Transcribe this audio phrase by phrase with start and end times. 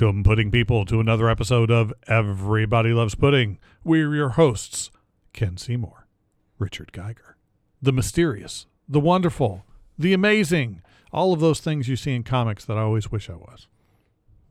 [0.00, 3.58] Welcome, pudding people, to another episode of Everybody Loves Pudding.
[3.82, 4.92] We're your hosts,
[5.32, 6.06] Ken Seymour,
[6.56, 7.36] Richard Geiger,
[7.82, 9.64] the mysterious, the wonderful,
[9.98, 13.34] the amazing, all of those things you see in comics that I always wish I
[13.34, 13.66] was.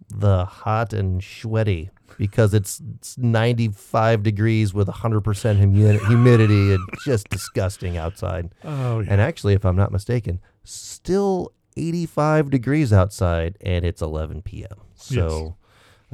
[0.10, 7.29] the hot and sweaty because it's, it's 95 degrees with 100% humid- humidity and just
[7.29, 8.54] disgusting outside.
[8.65, 9.14] Oh, yeah.
[9.14, 14.82] And actually, if I'm not mistaken, still 85 degrees outside and it's 11 p.m.
[15.00, 15.56] So,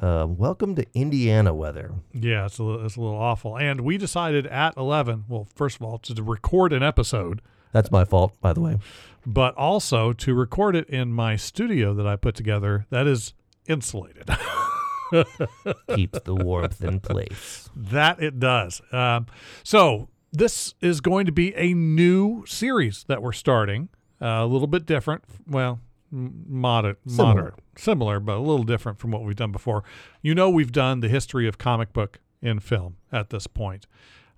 [0.01, 1.91] um, welcome to Indiana weather.
[2.13, 3.57] yeah, it's a, little, it's a little awful.
[3.57, 8.03] And we decided at 11, well, first of all, to record an episode, That's my
[8.05, 8.79] fault, by the way.
[9.25, 13.33] but also to record it in my studio that I put together that is
[13.67, 14.29] insulated.
[15.95, 17.69] Keeps the warmth in place.
[17.75, 18.81] That it does.
[18.91, 19.27] Um,
[19.63, 23.89] so this is going to be a new series that we're starting.
[24.21, 25.23] Uh, a little bit different.
[25.47, 25.79] Well,
[26.13, 27.33] moderate, Similar.
[27.35, 29.83] moderate, similar, but a little different from what we've done before.
[30.21, 33.87] You know, we've done the history of comic book in film at this point.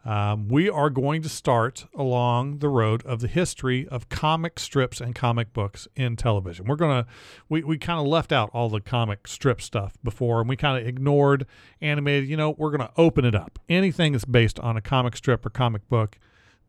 [0.05, 5.01] Um, we are going to start along the road of the history of comic strips
[5.01, 6.65] and comic books in television.
[6.67, 7.07] We're gonna
[7.49, 10.79] we, we kind of left out all the comic strip stuff before, and we kind
[10.79, 11.47] of ignored
[11.81, 12.29] animated.
[12.29, 13.57] You know, we're gonna open it up.
[13.67, 16.19] Anything that's based on a comic strip or comic book,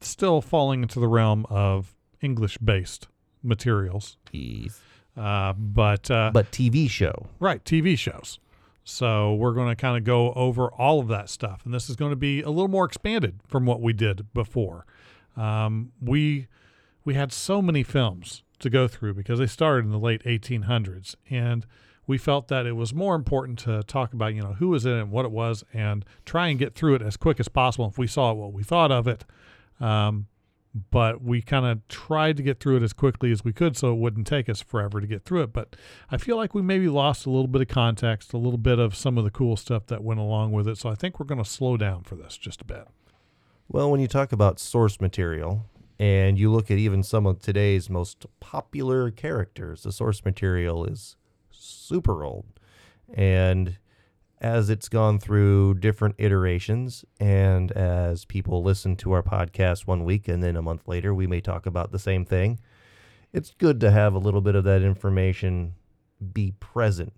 [0.00, 3.08] still falling into the realm of English based
[3.42, 4.16] materials.
[4.32, 4.78] Jeez.
[5.16, 7.28] Uh, but uh, But TV show.
[7.40, 8.38] Right, TV shows.
[8.84, 11.96] So we're going to kind of go over all of that stuff, and this is
[11.96, 14.86] going to be a little more expanded from what we did before.
[15.36, 16.46] Um, we
[17.04, 21.16] we had so many films to go through because they started in the late 1800s,
[21.28, 21.66] and
[22.06, 24.92] we felt that it was more important to talk about you know who was in
[24.92, 27.88] it and what it was, and try and get through it as quick as possible.
[27.88, 29.24] If we saw what we thought of it,
[29.80, 30.26] um,
[30.90, 33.92] but we kind of tried to get through it as quickly as we could so
[33.92, 35.52] it wouldn't take us forever to get through it.
[35.52, 35.76] But
[36.10, 38.94] I feel like we maybe lost a little bit of context, a little bit of
[38.94, 40.78] some of the cool stuff that went along with it.
[40.78, 42.86] So I think we're going to slow down for this just a bit.
[43.68, 45.66] Well, when you talk about source material
[45.98, 51.16] and you look at even some of today's most popular characters, the source material is
[51.50, 52.46] super old.
[53.12, 53.78] And
[54.40, 60.28] as it's gone through different iterations, and as people listen to our podcast one week
[60.28, 62.58] and then a month later, we may talk about the same thing,
[63.32, 65.74] it's good to have a little bit of that information
[66.32, 67.12] be present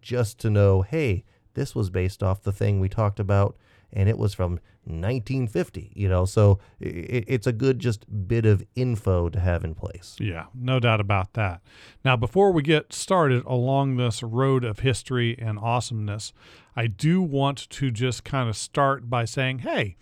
[0.00, 1.24] just to know hey,
[1.54, 3.56] this was based off the thing we talked about
[3.92, 4.52] and it was from
[4.84, 6.24] 1950 you know?
[6.24, 10.16] So it, it's a good just bit of info to have in place.
[10.18, 11.62] Yeah, no doubt about that.
[12.04, 16.32] Now, before we get started along this road of history and awesomeness,
[16.74, 19.96] I do want to just kind of start by saying, hey,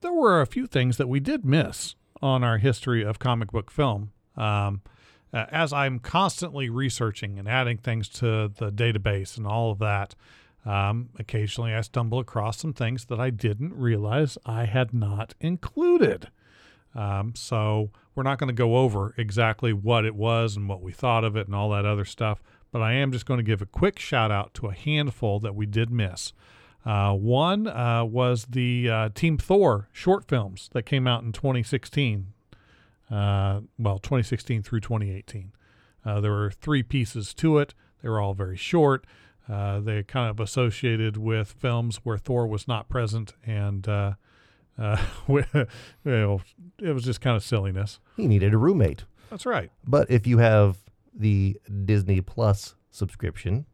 [0.00, 3.70] there were a few things that we did miss on our history of comic book
[3.70, 4.12] film.
[4.36, 4.82] Um,
[5.32, 10.14] uh, as I'm constantly researching and adding things to the database and all of that,
[10.64, 16.28] um, occasionally I stumble across some things that I didn't realize I had not included.
[16.94, 20.92] Um, so we're not going to go over exactly what it was and what we
[20.92, 22.42] thought of it and all that other stuff,
[22.74, 25.54] but I am just going to give a quick shout out to a handful that
[25.54, 26.32] we did miss.
[26.84, 32.32] Uh, one uh, was the uh, Team Thor short films that came out in 2016.
[33.08, 35.52] Uh, well, 2016 through 2018.
[36.04, 37.74] Uh, there were three pieces to it.
[38.02, 39.06] They were all very short.
[39.48, 44.14] Uh, they kind of associated with films where Thor was not present, and uh,
[44.78, 44.96] uh,
[45.28, 46.40] well,
[46.82, 48.00] it was just kind of silliness.
[48.16, 49.70] he needed a roommate That's right.
[49.86, 50.78] but if you have
[51.14, 53.66] the disney plus subscription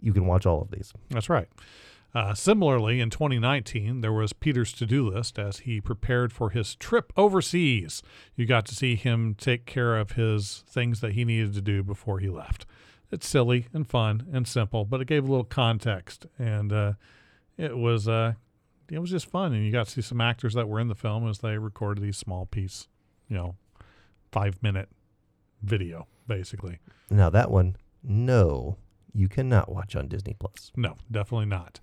[0.00, 1.48] you can watch all of these That's right.
[2.16, 6.74] Uh, similarly, in 2019, there was Peter's to do list as he prepared for his
[6.74, 8.02] trip overseas.
[8.34, 11.82] You got to see him take care of his things that he needed to do
[11.82, 12.64] before he left.
[13.10, 16.92] It's silly and fun and simple, but it gave a little context, and uh,
[17.58, 18.32] it was uh,
[18.90, 19.52] it was just fun.
[19.52, 22.02] And you got to see some actors that were in the film as they recorded
[22.02, 22.88] these small piece,
[23.28, 23.56] you know,
[24.32, 24.88] five minute
[25.62, 26.78] video, basically.
[27.10, 28.76] now that one no
[29.12, 31.80] you cannot watch on disney plus No, definitely not.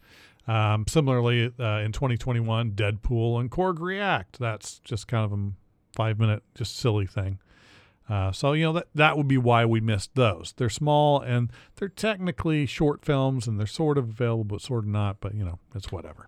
[0.48, 4.40] Um, similarly, uh, in 2021, Deadpool and Korg React.
[4.40, 5.51] That's just kind of a
[5.95, 7.40] five minute, just silly thing.
[8.10, 10.54] Uh, so you know that that would be why we missed those.
[10.57, 14.90] They're small and they're technically short films, and they're sort of available, but sort of
[14.90, 15.22] not.
[15.22, 16.28] But you know, it's whatever.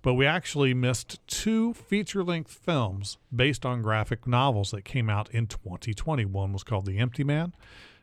[0.00, 5.28] But we actually missed two feature length films based on graphic novels that came out
[5.30, 6.24] in 2020.
[6.24, 7.52] One was called The Empty Man,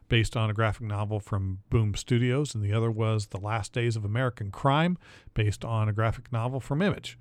[0.09, 3.95] based on a graphic novel from Boom Studios, and the other was The Last Days
[3.95, 4.97] of American Crime,
[5.33, 7.17] based on a graphic novel from Image.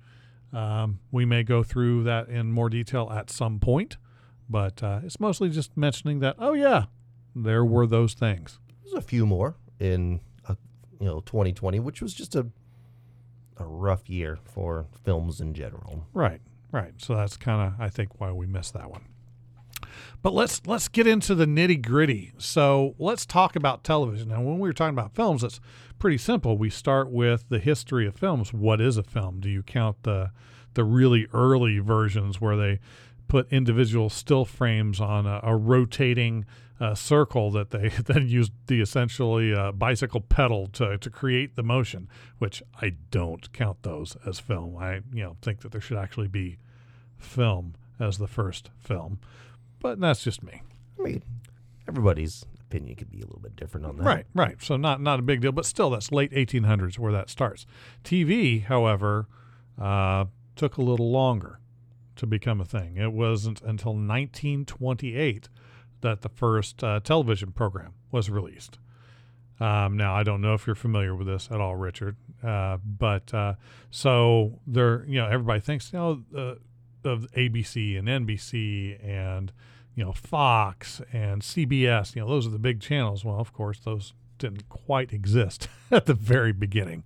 [0.51, 3.97] Um, we may go through that in more detail at some point,
[4.49, 6.85] but uh, it's mostly just mentioning that, oh, yeah,
[7.35, 8.59] there were those things.
[8.83, 10.55] there's a few more in a
[10.99, 12.47] you know 2020, which was just a
[13.57, 16.07] a rough year for films in general.
[16.13, 16.41] Right,
[16.71, 16.93] right.
[16.97, 19.05] So that's kind of I think why we missed that one.
[20.21, 22.33] But let's let's get into the nitty gritty.
[22.37, 24.29] So let's talk about television.
[24.29, 25.59] Now, when we were talking about films, it's
[25.99, 26.57] pretty simple.
[26.57, 28.51] We start with the history of films.
[28.51, 29.39] What is a film?
[29.39, 30.31] Do you count the
[30.73, 32.79] the really early versions where they
[33.27, 36.45] put individual still frames on a, a rotating
[36.79, 41.63] uh, circle that they then used the essentially uh, bicycle pedal to, to create the
[41.63, 44.77] motion, which I don't count those as film.
[44.77, 46.57] I you know think that there should actually be
[47.17, 49.19] film as the first film,
[49.79, 50.61] but that's just me.
[50.99, 51.23] I mean,
[51.87, 54.03] everybody's opinion could be a little bit different on that.
[54.03, 54.61] Right, right.
[54.61, 57.65] So not not a big deal, but still, that's late 1800s where that starts.
[58.03, 59.27] TV, however,
[59.81, 60.25] uh,
[60.55, 61.59] took a little longer
[62.17, 62.97] to become a thing.
[62.97, 65.49] It wasn't until 1928
[66.05, 68.77] that the first uh, television program was released.
[69.59, 73.33] Um, now, I don't know if you're familiar with this at all, Richard, uh, but
[73.33, 73.55] uh,
[73.89, 76.55] so there, you know, everybody thinks, you know, uh,
[77.09, 79.51] of ABC and NBC and
[79.95, 82.15] you know Fox and CBS.
[82.15, 83.25] You know, those are the big channels.
[83.25, 87.03] Well, of course, those didn't quite exist at the very beginning.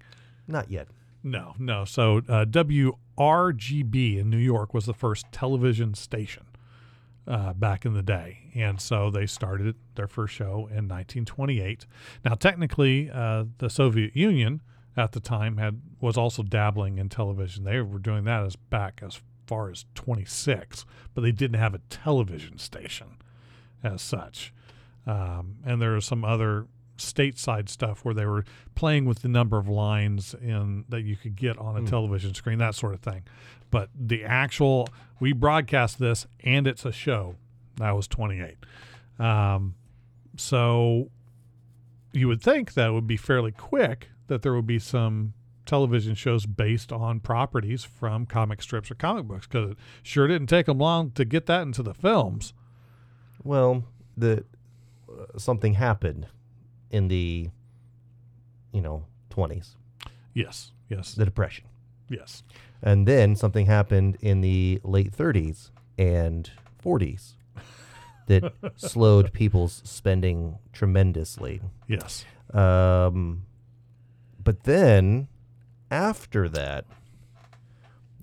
[0.48, 0.88] Not yet.
[1.24, 1.86] No, no.
[1.86, 6.46] So uh, WRGB in New York was the first television station
[7.28, 11.86] uh, back in the day, and so they started their first show in 1928.
[12.26, 14.62] Now, technically, uh, the Soviet Union
[14.98, 17.64] at the time had was also dabbling in television.
[17.64, 21.80] They were doing that as back as far as 26, but they didn't have a
[21.90, 23.18] television station
[23.84, 24.54] as such.
[25.06, 26.68] Um, and there are some other
[26.98, 28.44] stateside stuff where they were
[28.76, 31.90] playing with the number of lines in that you could get on a Mm.
[31.90, 33.24] television screen, that sort of thing.
[33.72, 34.88] But the actual
[35.20, 37.36] we broadcast this and it's a show.
[37.78, 38.58] That was 28.
[39.20, 39.76] Um,
[40.38, 41.10] so
[42.14, 45.34] you would think that would be fairly quick that there would be some
[45.66, 50.48] television shows based on properties from comic strips or comic books because it sure didn't
[50.48, 52.54] take them long to get that into the films.
[53.44, 53.84] Well,
[54.18, 54.46] the
[55.10, 56.28] uh, something happened
[56.90, 57.50] in the
[58.72, 59.76] you know 20s,
[60.34, 61.66] Yes, yes, the depression.
[62.10, 62.44] Yes.
[62.82, 66.50] And then something happened in the late 30s and
[66.84, 67.34] 40s
[68.28, 71.62] that slowed people's spending tremendously.
[71.88, 72.26] Yes.
[72.54, 73.44] Um,
[74.42, 75.28] but then
[75.92, 76.86] after that,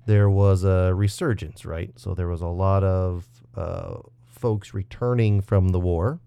[0.07, 1.91] there was a resurgence, right?
[1.97, 6.21] So there was a lot of uh, folks returning from the war,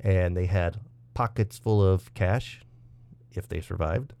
[0.00, 0.80] and they had
[1.14, 2.60] pockets full of cash
[3.32, 4.12] if they survived,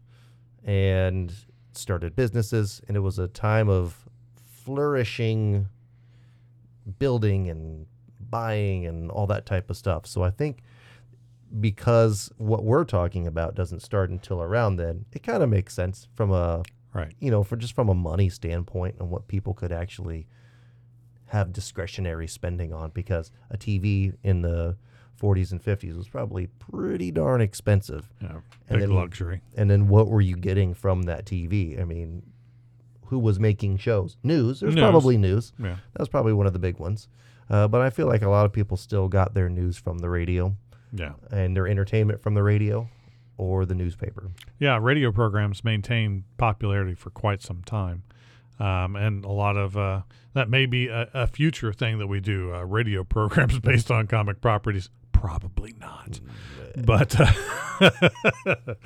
[0.64, 1.32] and
[1.76, 2.80] started businesses.
[2.88, 4.08] And it was a time of
[4.64, 5.68] flourishing
[6.98, 7.86] building and
[8.30, 10.06] buying and all that type of stuff.
[10.06, 10.62] So I think
[11.60, 16.08] because what we're talking about doesn't start until around then, it kind of makes sense
[16.14, 16.62] from a
[16.92, 17.12] Right.
[17.20, 20.26] you know, for just from a money standpoint and what people could actually
[21.26, 24.76] have discretionary spending on because a TV in the
[25.20, 28.08] 40s and 50s was probably pretty darn expensive.
[28.20, 28.40] Yeah.
[28.68, 29.40] And Big then- luxury.
[29.56, 31.80] And then what were you getting from that TV?
[31.80, 32.22] I mean,
[33.06, 34.16] who was making shows?
[34.22, 34.60] News.
[34.60, 34.82] There's News.
[34.82, 35.52] probably news.
[35.58, 35.76] Yeah.
[35.92, 37.08] That was probably one of the big ones.
[37.48, 40.10] Uh, but I feel like a lot of people still got their news from the
[40.10, 40.56] radio
[40.92, 41.12] Yeah.
[41.30, 42.88] and their entertainment from the radio
[43.38, 44.30] or the newspaper.
[44.58, 44.78] Yeah.
[44.82, 48.02] Radio programs maintained popularity for quite some time.
[48.58, 50.00] Um, and a lot of uh,
[50.32, 54.06] that may be a, a future thing that we do uh, radio programs based on
[54.06, 54.88] comic properties.
[55.26, 56.20] Probably not.
[56.76, 57.26] But uh,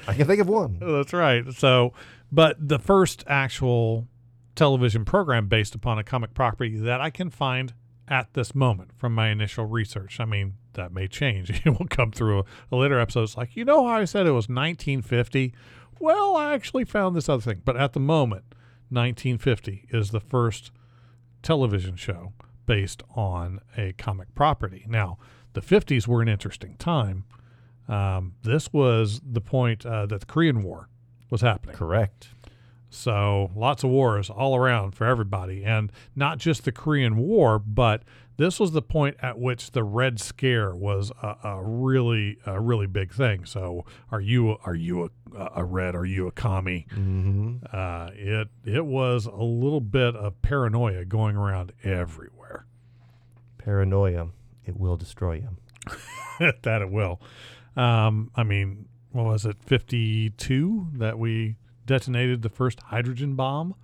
[0.09, 0.79] I can think of one.
[0.81, 1.45] That's right.
[1.53, 1.93] So,
[2.33, 4.09] but the first actual
[4.55, 7.75] television program based upon a comic property that I can find
[8.09, 10.19] at this moment from my initial research.
[10.19, 11.51] I mean, that may change.
[11.67, 13.25] It will come through a, a later episode.
[13.25, 15.53] It's like, you know how I said it was 1950?
[15.99, 17.61] Well, I actually found this other thing.
[17.67, 18.45] But at the moment,
[18.89, 20.71] 1950 is the first
[21.43, 22.33] television show
[22.65, 24.87] based on a comic property.
[24.89, 25.19] Now,
[25.53, 27.25] the 50s were an interesting time.
[27.89, 30.89] Um, this was the point uh, that the Korean War
[31.29, 31.75] was happening.
[31.77, 32.29] Correct.
[32.89, 38.03] So lots of wars all around for everybody, and not just the Korean War, but
[38.37, 42.87] this was the point at which the Red Scare was a, a really, a really
[42.89, 43.45] big thing.
[43.45, 45.95] So, are you, are you a, a red?
[45.95, 46.87] Are you a commie?
[46.91, 52.65] hmm Uh, it, it was a little bit of paranoia going around everywhere.
[53.59, 54.29] Paranoia.
[54.71, 55.57] It will destroy you.
[56.63, 57.21] that it will.
[57.77, 63.75] Um, I mean, what was it, 52 that we detonated the first hydrogen bomb?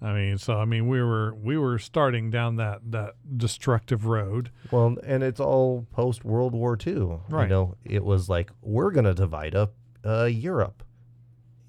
[0.00, 4.50] I mean, so I mean, we were we were starting down that that destructive road.
[4.70, 6.92] Well, and it's all post World War II.
[6.92, 7.48] You Right.
[7.48, 10.82] know, it was like we're gonna divide up uh, Europe,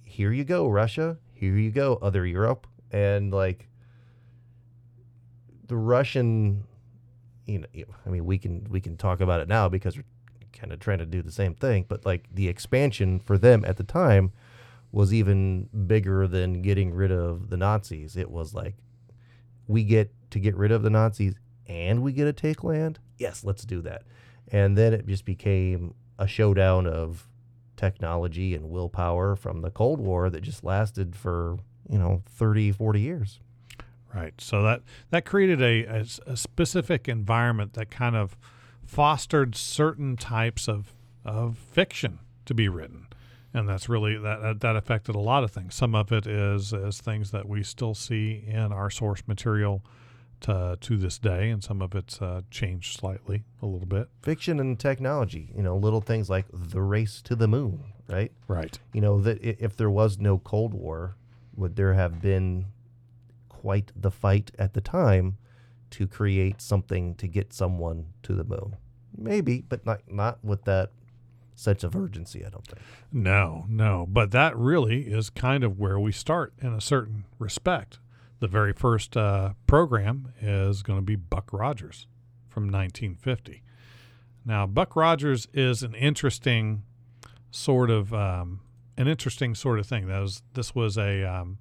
[0.03, 1.17] here you go, Russia.
[1.33, 3.67] Here you go, other Europe, and like
[5.67, 6.63] the Russian.
[7.47, 7.67] You know,
[8.05, 10.03] I mean, we can we can talk about it now because we're
[10.53, 13.77] kind of trying to do the same thing, but like the expansion for them at
[13.77, 14.31] the time
[14.91, 18.15] was even bigger than getting rid of the Nazis.
[18.17, 18.75] It was like
[19.67, 21.35] we get to get rid of the Nazis
[21.67, 22.99] and we get to take land.
[23.17, 24.03] Yes, let's do that.
[24.49, 27.27] And then it just became a showdown of
[27.75, 31.57] technology and willpower from the Cold War that just lasted for,
[31.89, 33.39] you know, 30, 40 years.
[34.13, 34.33] Right.
[34.39, 38.37] So that that created a, a, a specific environment that kind of
[38.85, 40.93] fostered certain types of
[41.25, 43.07] of fiction to be written
[43.53, 45.73] and that's really that that affected a lot of things.
[45.75, 49.83] Some of it is is things that we still see in our source material
[50.41, 54.09] to to this day, and some of it's uh, changed slightly a little bit.
[54.21, 58.31] Fiction and technology, you know, little things like the race to the moon, right?
[58.47, 58.77] Right.
[58.93, 61.15] You know that if there was no Cold War,
[61.55, 62.65] would there have been
[63.61, 65.37] quite the fight at the time
[65.89, 68.75] to create something to get someone to the moon?
[69.17, 70.91] Maybe, but not not with that
[71.55, 72.81] sense of urgency, I don't think.
[73.11, 74.05] No, no.
[74.07, 77.99] But that really is kind of where we start in a certain respect.
[78.39, 82.05] The very first uh, program is going to be Buck Rogers
[82.47, 83.63] from 1950.
[84.45, 86.83] Now, Buck Rogers is an interesting
[87.49, 88.61] sort of um,
[88.97, 90.07] an interesting sort of thing.
[90.07, 91.57] That was this was a um,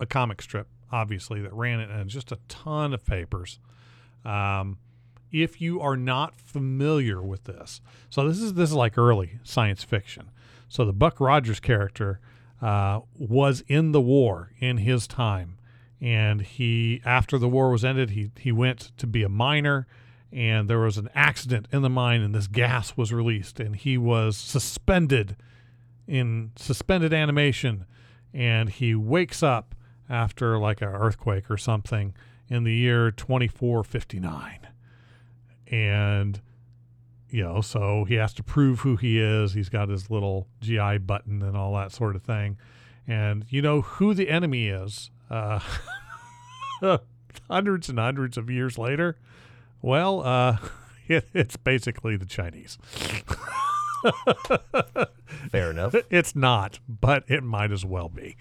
[0.00, 3.58] a comic strip, obviously, that ran it in just a ton of papers.
[4.24, 4.78] Um,
[5.32, 7.80] if you are not familiar with this.
[8.08, 10.30] So this is this is like early science fiction.
[10.68, 12.20] So the Buck Rogers character
[12.62, 15.58] uh, was in the war in his time,
[16.00, 19.88] and he after the war was ended, he he went to be a miner,
[20.32, 23.98] and there was an accident in the mine, and this gas was released, and he
[23.98, 25.34] was suspended
[26.06, 27.86] in suspended animation,
[28.32, 29.74] and he wakes up
[30.08, 32.14] after like an earthquake or something
[32.48, 34.68] in the year 2459
[35.70, 36.40] and
[37.34, 39.54] you know, so he has to prove who he is.
[39.54, 42.56] He's got his little GI button and all that sort of thing.
[43.08, 45.58] And you know who the enemy is uh,
[47.50, 49.18] hundreds and hundreds of years later?
[49.82, 50.58] Well, uh,
[51.08, 52.78] it, it's basically the Chinese.
[55.50, 55.96] Fair enough.
[56.10, 58.36] It's not, but it might as well be.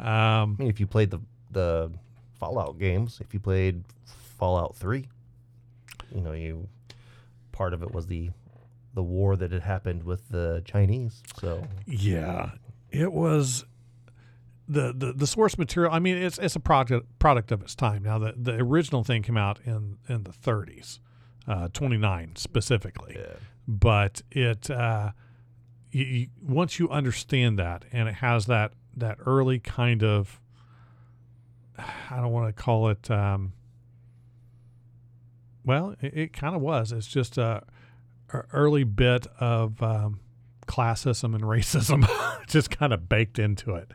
[0.00, 1.92] Um, I mean, if you played the the
[2.38, 3.84] Fallout games, if you played
[4.38, 5.08] Fallout Three,
[6.14, 6.68] you know, you
[7.52, 8.30] part of it was the
[8.94, 11.22] the war that had happened with the Chinese.
[11.38, 12.52] So yeah,
[12.90, 13.64] it was
[14.68, 15.92] the, the the source material.
[15.92, 18.02] I mean, it's it's a product product of its time.
[18.02, 21.00] Now the the original thing came out in in the 30s,
[21.46, 23.34] uh, 29 specifically, yeah.
[23.66, 25.10] but it uh,
[25.90, 30.40] you, you, once you understand that and it has that that early kind of
[32.10, 33.10] I don't want to call it.
[33.10, 33.52] Um,
[35.64, 36.92] well, it, it kind of was.
[36.92, 37.62] It's just a,
[38.32, 40.20] a early bit of um,
[40.66, 42.08] classism and racism,
[42.46, 43.90] just kind of baked into it.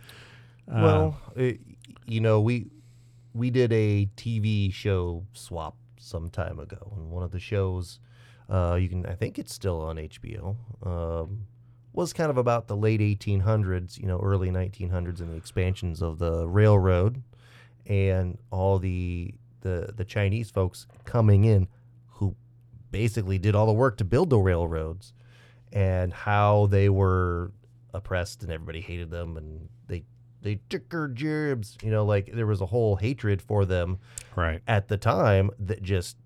[0.67, 1.59] Uh, well, it,
[2.05, 2.67] you know, we
[3.33, 7.99] we did a TV show swap some time ago, and one of the shows,
[8.49, 10.55] uh, you can I think it's still on HBO.
[10.83, 11.47] Um,
[11.95, 16.19] was kind of about the late 1800s, you know, early 1900s, and the expansions of
[16.19, 17.23] the railroad,
[17.85, 21.67] and all the the the Chinese folks coming in
[22.07, 22.35] who
[22.91, 25.13] basically did all the work to build the railroads
[25.73, 27.51] and how they were
[27.93, 30.03] oppressed and everybody hated them and they
[30.41, 33.97] they took our jobs you know like there was a whole hatred for them
[34.35, 34.61] right.
[34.67, 36.17] at the time that just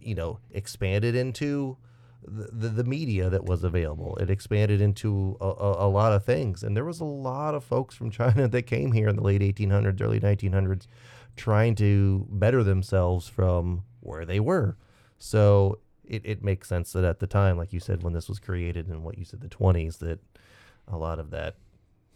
[0.00, 1.76] you know expanded into
[2.24, 6.62] the, the, media that was available it expanded into a, a, a, lot of things
[6.62, 9.40] and there was a lot of folks from china that came here in the late
[9.40, 10.86] 1800s early 1900s
[11.36, 14.76] trying to better themselves from where they were.
[15.18, 18.38] So it, it makes sense that at the time, like you said, when this was
[18.38, 20.20] created and what you said, the 20s, that
[20.88, 21.56] a lot of that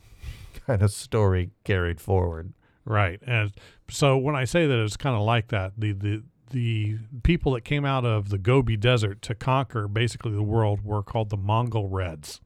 [0.66, 2.52] kind of story carried forward.
[2.84, 3.20] Right.
[3.26, 3.52] And
[3.88, 7.64] so when I say that it's kind of like that, the, the, the people that
[7.64, 11.88] came out of the Gobi Desert to conquer basically the world were called the Mongol
[11.88, 12.40] Reds.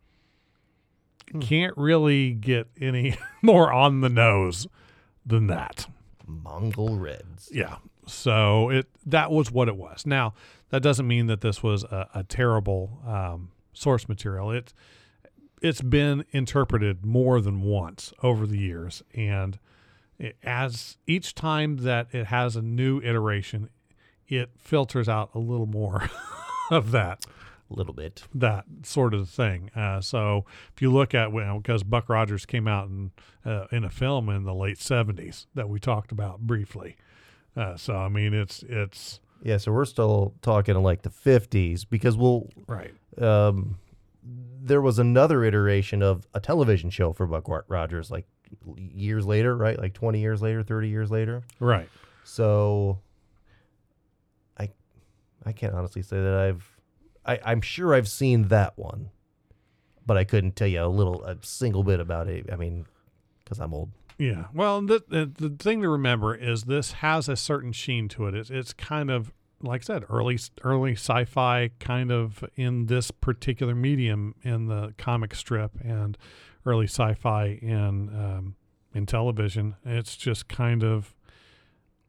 [1.31, 1.41] Hmm.
[1.41, 4.67] Can't really get any more on the nose
[5.25, 5.87] than that.
[6.27, 7.51] Mongol Reds.
[7.53, 7.77] Yeah.
[8.07, 10.05] So it that was what it was.
[10.07, 10.35] Now
[10.71, 14.51] that doesn't mean that this was a, a terrible um, source material.
[14.51, 14.73] It
[15.63, 19.59] it's been interpreted more than once over the years, and
[20.19, 23.69] it, as each time that it has a new iteration,
[24.31, 26.09] it filters out a little more
[26.71, 27.25] of that
[27.71, 28.23] A little bit.
[28.35, 29.71] that sort of thing.
[29.77, 30.45] Uh, so
[30.75, 33.11] if you look at well, because Buck Rogers came out in
[33.45, 36.97] uh, in a film in the late '70s that we talked about briefly.
[37.57, 41.85] Uh, so I mean, it's it's Yeah, so we're still talking in like the 50s
[41.89, 42.95] because we'll right.
[43.21, 43.79] um,
[44.23, 48.27] there was another iteration of a television show for Buck Rogers, like
[48.77, 49.79] years later, right?
[49.79, 51.43] Like 20 years later, 30 years later.
[51.59, 51.89] Right.
[52.25, 52.99] So
[55.45, 56.81] I can't honestly say that I've
[57.25, 59.11] I, I'm sure I've seen that one,
[60.07, 62.51] but I couldn't tell you a little a single bit about it.
[62.53, 62.87] I mean,
[63.45, 63.91] because I'm old.
[64.19, 64.47] Yeah.
[64.53, 68.35] Well, the, the the thing to remember is this has a certain sheen to it.
[68.35, 69.33] It's it's kind of
[69.63, 75.35] like I said, early early sci-fi kind of in this particular medium in the comic
[75.35, 76.17] strip and
[76.67, 78.57] early sci-fi in um,
[78.95, 79.77] in television.
[79.85, 81.15] It's just kind of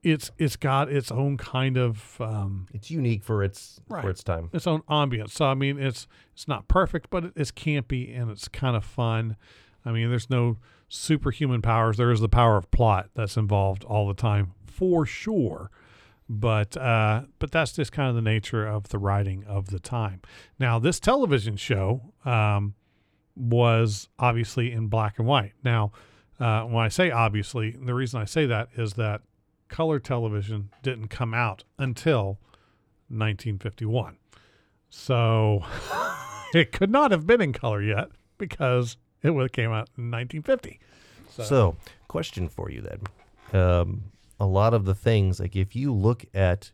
[0.03, 4.03] it's it's got its own kind of um, It's unique for its Right.
[4.03, 4.49] for its time.
[4.53, 5.29] its own ambience.
[5.31, 8.83] So I mean, it's it's not perfect, but it- it's campy and it's kind of
[8.83, 9.35] fun.
[9.85, 10.57] I mean, there's no
[10.89, 11.97] superhuman powers.
[11.97, 15.71] There is the power of plot that's involved all the time, for sure.
[16.29, 20.21] But uh, but that's just kind of the nature of the writing of the time.
[20.59, 22.73] Now, this television show um,
[23.35, 25.53] was obviously in black and white.
[25.63, 25.91] Now,
[26.39, 29.21] uh, when I say obviously, the reason I say that is that
[29.71, 32.37] color television didn't come out until
[33.07, 34.17] 1951.
[34.89, 35.63] So
[36.53, 40.79] it could not have been in color yet because it came out in 1950.
[41.29, 43.59] So, So, question for you then.
[43.59, 44.03] Um,
[44.39, 46.71] a lot of the things, like if you look at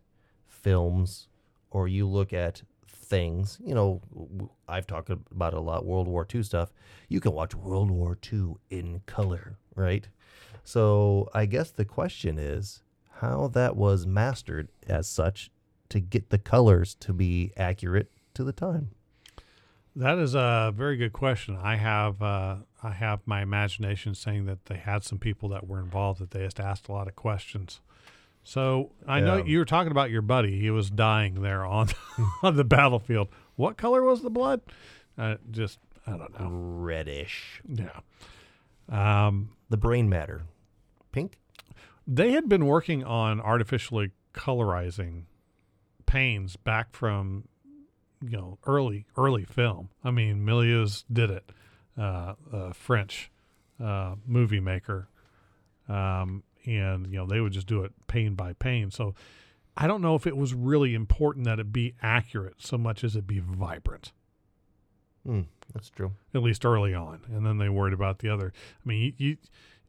[0.47, 1.27] films
[1.69, 4.01] or you look at things, you know,
[4.67, 6.73] I've talked about a lot, World War II stuff.
[7.07, 10.07] You can watch World War II in color, right?
[10.63, 12.81] So, I guess the question is
[13.21, 15.49] how that was mastered as such
[15.89, 18.89] to get the colors to be accurate to the time.
[19.95, 21.57] that is a very good question.
[21.61, 25.79] I have uh, I have my imagination saying that they had some people that were
[25.79, 27.81] involved that they just asked a lot of questions.
[28.43, 30.59] So I know you were talking about your buddy.
[30.59, 31.89] He was dying there on
[32.43, 33.29] on the battlefield.
[33.55, 34.61] What color was the blood?
[35.17, 36.47] Uh, just I don't know.
[36.49, 37.61] Reddish.
[37.67, 37.99] Yeah.
[38.89, 40.43] Um, The brain matter.
[41.11, 41.39] Pink?
[42.07, 45.23] They had been working on artificially colorizing
[46.05, 47.47] panes back from
[48.21, 49.89] you know early early film.
[50.03, 51.51] I mean Méliès did it
[51.97, 53.29] uh, a french
[53.83, 55.09] uh, movie maker.
[55.89, 58.91] Um, and you know they would just do it pane by pane.
[58.91, 59.13] So
[59.75, 63.15] i don't know if it was really important that it be accurate so much as
[63.15, 64.11] it be vibrant.
[65.25, 65.41] Hmm,
[65.73, 66.13] that's true.
[66.33, 68.53] at least early on, and then they worried about the other.
[68.55, 69.37] I mean, you, you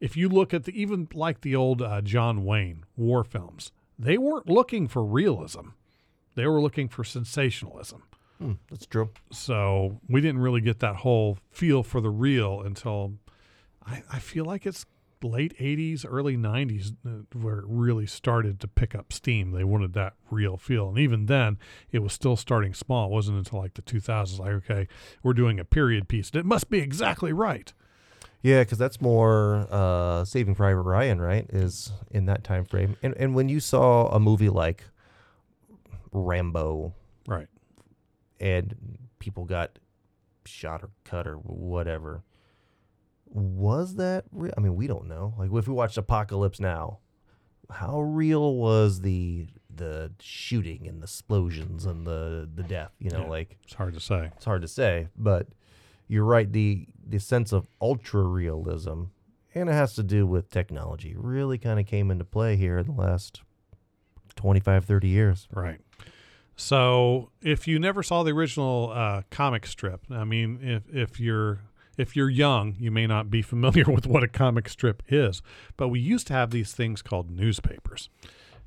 [0.00, 4.18] if you look at the even like the old uh, John Wayne war films, they
[4.18, 5.70] weren't looking for realism;
[6.34, 8.02] they were looking for sensationalism.
[8.38, 9.10] Hmm, that's true.
[9.32, 13.14] So we didn't really get that whole feel for the real until
[13.84, 14.86] I, I feel like it's
[15.22, 19.50] late 80s, early 90s uh, where it really started to pick up steam.
[19.50, 20.88] They wanted that real feel.
[20.88, 21.58] And even then,
[21.90, 23.06] it was still starting small.
[23.06, 24.88] It wasn't until like the 2000s, like, okay,
[25.24, 26.30] we're doing a period piece.
[26.30, 27.72] and It must be exactly right.
[28.42, 31.46] Yeah, because that's more uh, Saving Private Ryan, right?
[31.50, 32.96] Is in that time frame.
[33.02, 34.84] And and when you saw a movie like
[36.12, 36.94] Rambo
[37.26, 37.48] Right.
[38.40, 38.74] and
[39.18, 39.78] people got
[40.46, 42.22] shot or cut or whatever,
[43.26, 44.54] was that real?
[44.56, 45.34] I mean, we don't know.
[45.36, 47.00] Like if we watched Apocalypse Now,
[47.70, 52.92] how real was the the shooting and the explosions and the the death?
[52.98, 53.28] You know, Yeah.
[53.28, 54.30] like It's hard to say.
[54.36, 55.48] it's hard to say, but
[56.08, 56.50] you're right.
[56.50, 59.04] The the sense of ultra realism,
[59.54, 62.86] and it has to do with technology, really kind of came into play here in
[62.86, 63.42] the last
[64.36, 65.48] 25, 30 years.
[65.52, 65.80] Right.
[66.56, 71.60] So if you never saw the original uh, comic strip, I mean, if if you're
[71.96, 75.42] if you're young, you may not be familiar with what a comic strip is.
[75.76, 78.08] But we used to have these things called newspapers.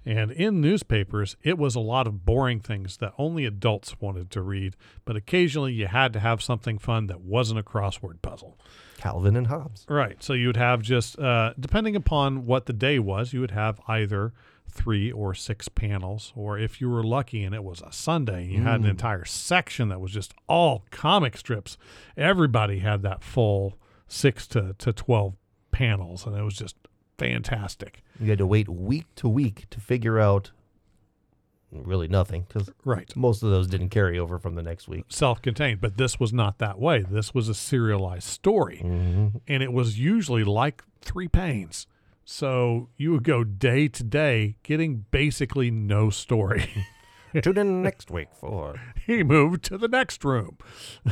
[0.05, 4.41] And in newspapers, it was a lot of boring things that only adults wanted to
[4.41, 8.57] read, but occasionally you had to have something fun that wasn't a crossword puzzle.
[8.97, 9.85] Calvin and Hobbes.
[9.87, 10.21] Right.
[10.23, 13.79] So you would have just, uh, depending upon what the day was, you would have
[13.87, 14.33] either
[14.69, 18.51] three or six panels, or if you were lucky and it was a Sunday, and
[18.51, 21.77] you had an entire section that was just all comic strips.
[22.15, 25.35] Everybody had that full six to, to 12
[25.71, 26.75] panels, and it was just
[27.25, 28.03] fantastic.
[28.19, 30.51] You had to wait week to week to figure out
[31.71, 33.15] really nothing because Right.
[33.15, 35.05] most of those didn't carry over from the next week.
[35.09, 37.05] Self contained, but this was not that way.
[37.09, 38.77] This was a serialized story.
[38.79, 41.87] hmm and it was usually like three panes.
[42.25, 46.69] So you would go day to day getting basically no story.
[47.41, 50.57] Tune in next week for he moved to the next room.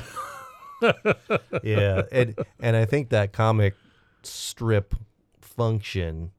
[1.64, 3.76] yeah, and and I think that comic
[4.24, 4.94] strip
[5.60, 6.32] function,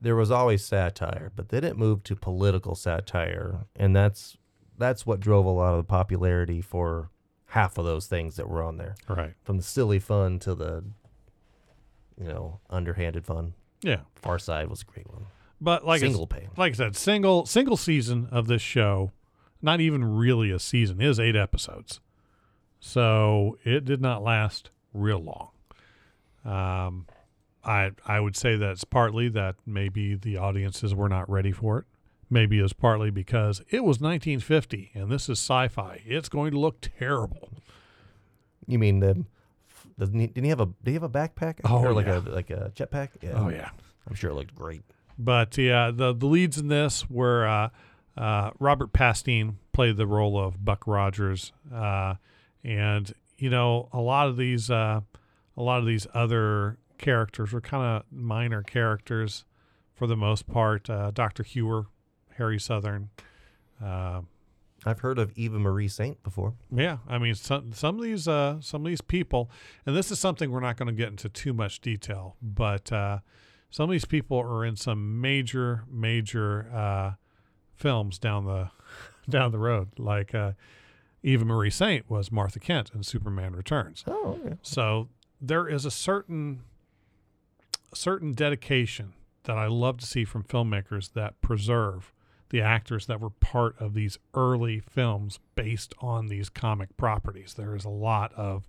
[0.00, 4.36] there was always satire, but then it moved to political satire, and that's
[4.76, 7.10] that's what drove a lot of the popularity for
[7.46, 9.34] half of those things that were on there, Right.
[9.42, 10.84] from the silly fun to the,
[12.20, 13.54] you know, underhanded fun.
[13.82, 14.00] Yeah.
[14.14, 15.26] Far Side was a great one.
[15.60, 16.48] But like Single pay.
[16.56, 19.10] like I said, single single season of this show,
[19.62, 22.00] not even really a season, is eight episodes.
[22.78, 25.48] So it did not last real long.
[26.44, 27.06] Um,
[27.68, 31.84] I I would say that's partly that maybe the audiences were not ready for it.
[32.30, 36.02] Maybe it's partly because it was 1950 and this is sci-fi.
[36.06, 37.50] It's going to look terrible.
[38.66, 39.24] You mean the?
[39.98, 40.66] Doesn't he, didn't he have a?
[40.66, 41.60] Did he have a backpack?
[41.64, 42.18] Oh, or like yeah.
[42.18, 43.10] a like a jetpack?
[43.20, 43.32] Yeah.
[43.34, 43.70] Oh yeah.
[44.08, 44.82] I'm sure it looked great.
[45.18, 47.68] But yeah, the the leads in this were uh,
[48.16, 52.14] uh, Robert Pastene played the role of Buck Rogers, uh,
[52.64, 55.00] and you know a lot of these uh,
[55.56, 59.44] a lot of these other characters were kind of minor characters
[59.94, 60.90] for the most part.
[60.90, 61.86] Uh, Doctor Huer,
[62.36, 63.10] Harry Southern.
[63.82, 64.22] Uh,
[64.84, 66.54] I've heard of Eva Marie Saint before.
[66.70, 69.50] yeah, I mean some some of these uh, some of these people,
[69.84, 73.18] and this is something we're not going to get into too much detail, but uh,
[73.70, 77.12] some of these people are in some major major uh,
[77.74, 78.70] films down the
[79.28, 79.98] down the road.
[79.98, 80.52] Like uh,
[81.22, 84.04] Eva Marie Saint was Martha Kent in Superman Returns.
[84.06, 84.56] Oh, okay.
[84.62, 85.08] So
[85.40, 86.62] there is a certain
[87.94, 92.12] certain dedication that I love to see from filmmakers that preserve
[92.50, 97.54] the actors that were part of these early films based on these comic properties.
[97.54, 98.66] There is a lot of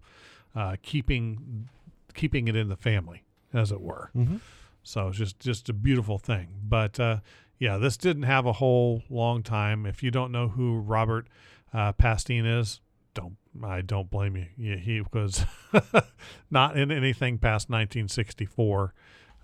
[0.56, 1.70] uh, keeping
[2.14, 4.10] keeping it in the family, as it were.
[4.16, 4.38] Mm-hmm.
[4.84, 6.48] So it's just just a beautiful thing.
[6.64, 7.18] But uh,
[7.58, 9.86] yeah, this didn't have a whole long time.
[9.86, 11.28] If you don't know who Robert
[11.74, 12.82] uh, Pastine is,
[13.14, 14.48] don't I don't blame you.
[14.58, 15.46] Yeah, he was
[16.52, 18.94] not in anything past 1964,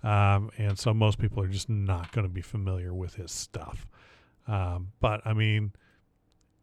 [0.02, 3.86] um, and so most people are just not going to be familiar with his stuff.
[4.46, 5.72] Um, but I mean,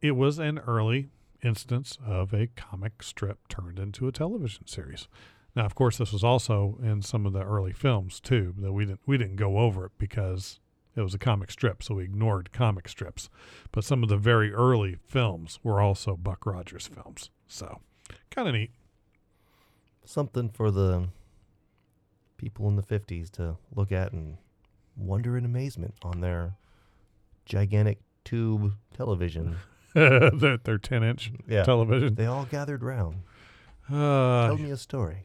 [0.02, 1.10] it was an early
[1.44, 5.08] instance of a comic strip turned into a television series.
[5.56, 8.54] Now, of course, this was also in some of the early films too.
[8.58, 10.60] That we didn't we didn't go over it because
[10.96, 13.30] it was a comic strip, so we ignored comic strips.
[13.72, 17.80] But some of the very early films were also Buck Rogers films, so
[18.32, 18.72] kind of neat.
[20.06, 21.08] Something for the
[22.38, 24.38] people in the 50s to look at and
[24.98, 26.56] wonder in amazement on their
[27.46, 29.58] gigantic tube television.
[29.94, 31.64] their, their ten inch Yeah.
[31.64, 32.16] television.
[32.16, 33.18] They all gathered round.
[33.90, 35.24] Uh, Tell me a story.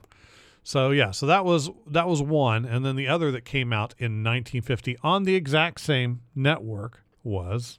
[0.68, 3.94] So yeah, so that was that was one, and then the other that came out
[3.96, 7.78] in 1950 on the exact same network was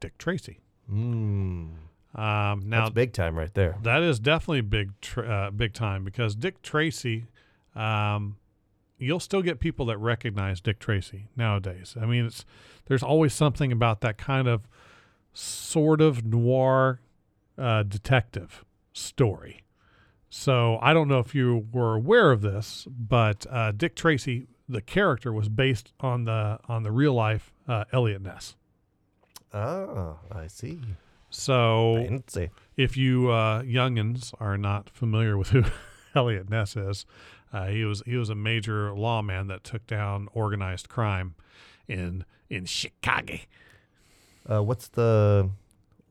[0.00, 0.58] Dick Tracy.
[0.92, 1.68] Mm.
[2.16, 3.76] Um, now That's big time right there.
[3.84, 7.28] that is definitely big tr- uh, big time because Dick Tracy,
[7.76, 8.38] um,
[8.98, 11.94] you'll still get people that recognize Dick Tracy nowadays.
[11.96, 12.44] I mean, it's
[12.86, 14.66] there's always something about that kind of
[15.32, 17.00] sort of noir
[17.56, 19.62] uh, detective story.
[20.30, 24.80] So I don't know if you were aware of this, but uh, Dick Tracy, the
[24.80, 28.54] character, was based on the on the real life uh, Eliot Ness.
[29.52, 30.80] Ah, I see.
[31.30, 35.64] So I if you uh, youngins are not familiar with who
[36.14, 37.06] Eliot Ness is,
[37.52, 41.34] uh, he was he was a major lawman that took down organized crime
[41.88, 43.38] in in Chicago.
[44.48, 45.50] Uh, what's the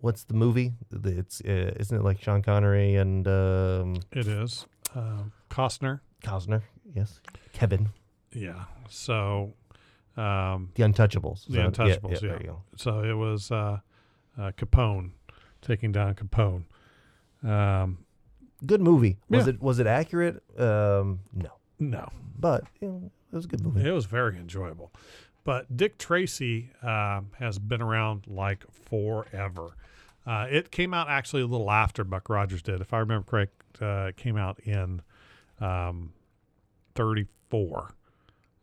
[0.02, 0.74] what's the movie?
[0.92, 6.00] It's uh, isn't it like Sean Connery and um, It is uh, Costner.
[6.24, 6.62] Costner?
[6.94, 7.22] Yes,
[7.54, 7.90] Kevin,
[8.34, 8.66] Yeah.
[8.90, 9.54] So
[10.18, 11.46] um, The Untouchables.
[11.46, 12.34] The So, yeah, Untouchables, yeah.
[12.40, 12.62] you go.
[12.76, 13.80] so it was uh,
[14.38, 15.12] uh, Capone
[15.62, 16.64] taking down Capone.
[17.44, 18.00] Um,
[18.66, 19.18] Good movie.
[19.30, 19.54] Was Yeah.
[19.54, 20.44] it was it accurate?
[20.60, 23.88] Um, no, no, but you know, it was a good movie.
[23.88, 24.92] It was very enjoyable.
[25.46, 29.78] But Dick Tracy um, has been around like forever.
[30.30, 32.82] Uh, it came out actually a little after Buck Rogers did.
[32.82, 35.02] If I remember correct, uh, it came out in
[35.60, 36.14] um,
[36.94, 37.96] 34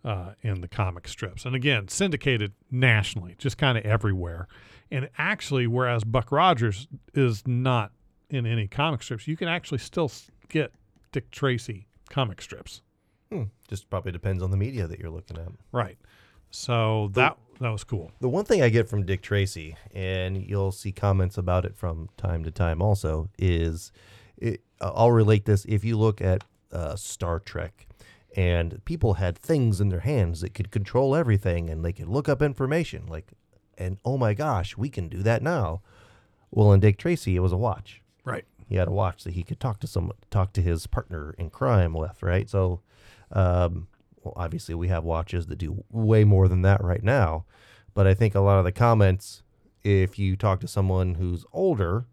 [0.05, 1.45] uh, in the comic strips.
[1.45, 4.47] And again, syndicated nationally, just kind of everywhere.
[4.93, 7.91] And actually, whereas Buck Rogers is not
[8.31, 10.13] in any comic strips, you can actually still
[10.49, 10.73] get
[11.11, 12.81] Dick Tracy comic strips.
[13.33, 13.45] Hmm.
[13.67, 15.49] Just probably depends on the media that you're looking at.
[15.73, 15.99] Right.
[16.51, 18.11] So that that was cool.
[18.21, 22.09] The one thing I get from Dick Tracy, and you'll see comments about it from
[22.17, 23.93] time to time also, is
[24.37, 25.65] it, I'll relate this.
[25.67, 27.87] If you look at uh, Star Trek,
[28.37, 32.29] and people had things in their hands that could control everything, and they could look
[32.29, 33.07] up information.
[33.07, 33.33] Like
[33.79, 35.83] and oh my gosh, we can do that now.
[36.51, 38.03] Well, in Dick Tracy, it was a watch.
[38.25, 38.45] Right.
[38.69, 41.51] He had a watch that he could talk to someone, talk to his partner in
[41.51, 42.49] crime with, right?
[42.49, 42.81] So,
[43.33, 43.89] um,
[44.27, 47.45] well, obviously, we have watches that do way more than that right now.
[47.95, 49.45] But I think a lot of the comments,
[49.85, 52.07] if you talk to someone who's older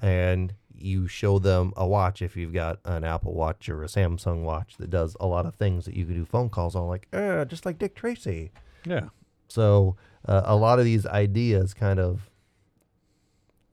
[0.00, 4.42] and you show them a watch, if you've got an Apple Watch or a Samsung
[4.42, 7.06] watch that does a lot of things that you can do phone calls on, like,
[7.12, 8.50] eh, just like Dick Tracy.
[8.84, 9.10] Yeah.
[9.48, 9.94] So
[10.26, 12.28] uh, a lot of these ideas kind of,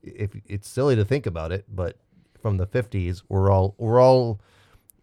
[0.00, 1.96] if it's silly to think about it, but
[2.40, 4.40] from the 50s, we're all we're all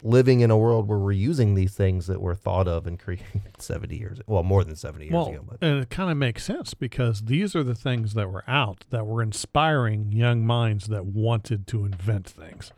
[0.04, 3.26] living in a world where we're using these things that were thought of and created
[3.58, 5.44] 70 years, well, more than 70 years well, ago.
[5.48, 8.86] But and it kind of makes sense because these are the things that were out
[8.92, 12.72] that were inspiring young minds that wanted to invent things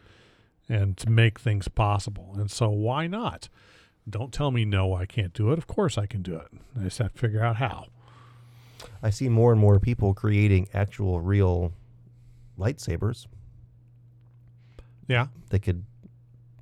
[0.69, 2.33] and to make things possible.
[2.37, 3.49] And so, why not?
[4.09, 5.57] Don't tell me no, I can't do it.
[5.57, 6.47] Of course, I can do it.
[6.79, 7.87] I just have to figure out how.
[9.03, 11.73] I see more and more people creating actual, real
[12.57, 13.27] lightsabers
[15.07, 15.27] Yeah.
[15.49, 15.83] they could,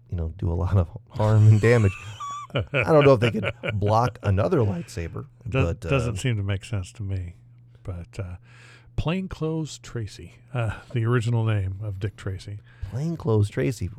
[0.09, 1.91] you know, do a lot of harm and damage.
[2.53, 6.37] I don't know if they could block another lightsaber, It does, but uh, doesn't seem
[6.37, 7.35] to make sense to me.
[7.83, 8.35] But uh,
[8.95, 12.59] Plainclothes Tracy, uh, the original name of Dick Tracy.
[12.89, 13.89] plainclothes Tracy,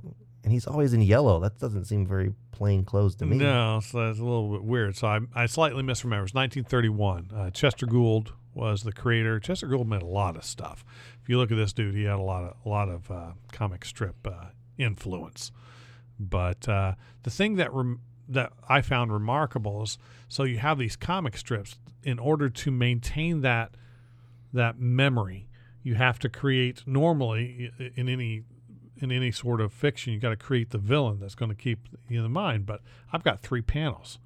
[0.43, 1.39] and he's always in yellow.
[1.41, 3.37] That doesn't seem very plain clothes to me.
[3.37, 4.97] No, so that's a little bit weird.
[4.97, 6.25] So I, I slightly misremember.
[6.25, 7.31] It's 1931.
[7.35, 9.39] Uh, Chester Gould was the creator.
[9.39, 10.85] Chester Gould made a lot of stuff.
[11.23, 13.33] If you look at this dude, he had a lot of a lot of uh,
[13.53, 14.47] comic strip uh,
[14.79, 15.53] influence.
[16.19, 20.97] But uh, the thing that rem- that I found remarkable is so you have these
[20.97, 21.79] comic strips.
[22.05, 23.73] In order to maintain that
[24.53, 25.49] that memory,
[25.83, 28.45] you have to create normally in any
[29.01, 31.89] in any sort of fiction, you got to create the villain that's going to keep
[32.09, 32.67] you in the mind.
[32.67, 32.81] But
[33.13, 34.19] I've got three panels.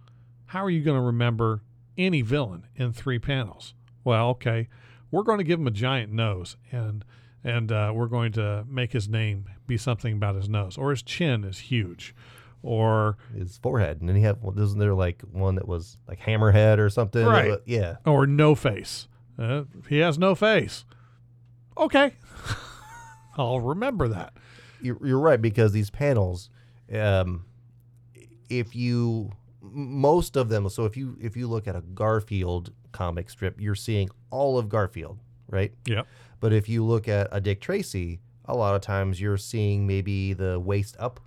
[0.46, 1.62] How are you going to remember
[1.98, 3.74] any villain in three panels?
[4.05, 4.68] Well, okay,
[5.11, 7.05] we're going to give him a giant nose, and
[7.44, 11.02] and uh, we're going to make his name be something about his nose, or his
[11.02, 12.14] chin is huge,
[12.62, 16.78] or His forehead, and then he had wasn't there like one that was like hammerhead
[16.78, 17.24] or something?
[17.24, 17.50] Right.
[17.50, 17.96] Uh, yeah.
[18.07, 19.09] or no face.
[19.38, 20.85] Uh, he has no face.
[21.76, 22.12] Okay,
[23.37, 24.35] I'll remember that.
[24.81, 26.50] You're, you're right because these panels,
[26.92, 27.46] um,
[28.50, 30.68] if you most of them.
[30.68, 34.68] So if you if you look at a Garfield comic strip, you're seeing all of
[34.68, 35.72] Garfield, right?
[35.87, 36.07] Yep.
[36.42, 40.33] But if you look at a Dick Tracy, a lot of times you're seeing maybe
[40.33, 41.20] the waist up.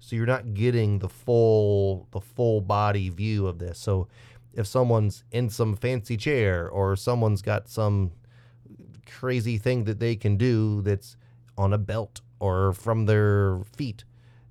[0.00, 3.78] So you're not getting the full the full body view of this.
[3.78, 4.08] So
[4.52, 8.10] if someone's in some fancy chair or someone's got some
[9.06, 11.16] crazy thing that they can do that's
[11.56, 14.02] on a belt or from their feet,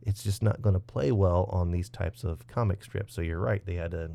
[0.04, 3.14] it's just not going to play well on these types of comic strips.
[3.14, 4.12] So you're right, they had to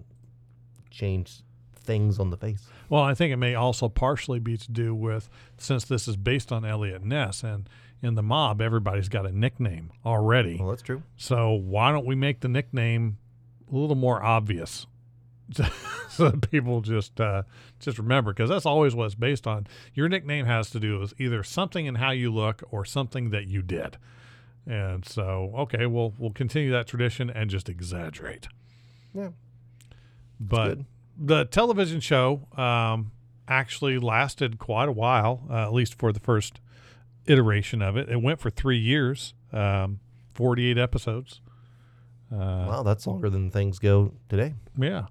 [0.90, 1.42] change
[1.84, 2.66] things on the face.
[2.88, 6.52] Well, I think it may also partially be to do with since this is based
[6.52, 7.68] on Eliot Ness and
[8.04, 10.58] in the mob, everybody's got a nickname already.
[10.58, 11.02] Well, that's true.
[11.16, 13.16] So why don't we make the nickname
[13.72, 14.86] a little more obvious,
[16.10, 17.44] so people just uh,
[17.80, 18.34] just remember?
[18.34, 19.66] Because that's always what it's based on.
[19.94, 23.46] Your nickname has to do with either something in how you look or something that
[23.46, 23.96] you did.
[24.66, 28.48] And so, okay, we'll we'll continue that tradition and just exaggerate.
[29.14, 29.30] Yeah.
[30.38, 30.84] But good.
[31.16, 33.12] The television show um,
[33.48, 36.60] actually lasted quite a while, uh, at least for the first
[37.26, 38.08] iteration of it.
[38.08, 40.00] It went for three years, um,
[40.34, 41.40] 48 episodes.
[42.32, 44.54] Uh, Wow, that's longer than things go today.
[44.76, 45.06] Yeah.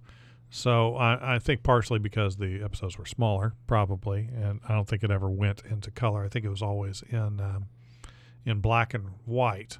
[0.49, 5.03] So I, I think partially because the episodes were smaller, probably, and I don't think
[5.03, 6.23] it ever went into color.
[6.23, 7.65] I think it was always in um,
[8.45, 9.79] in black and white.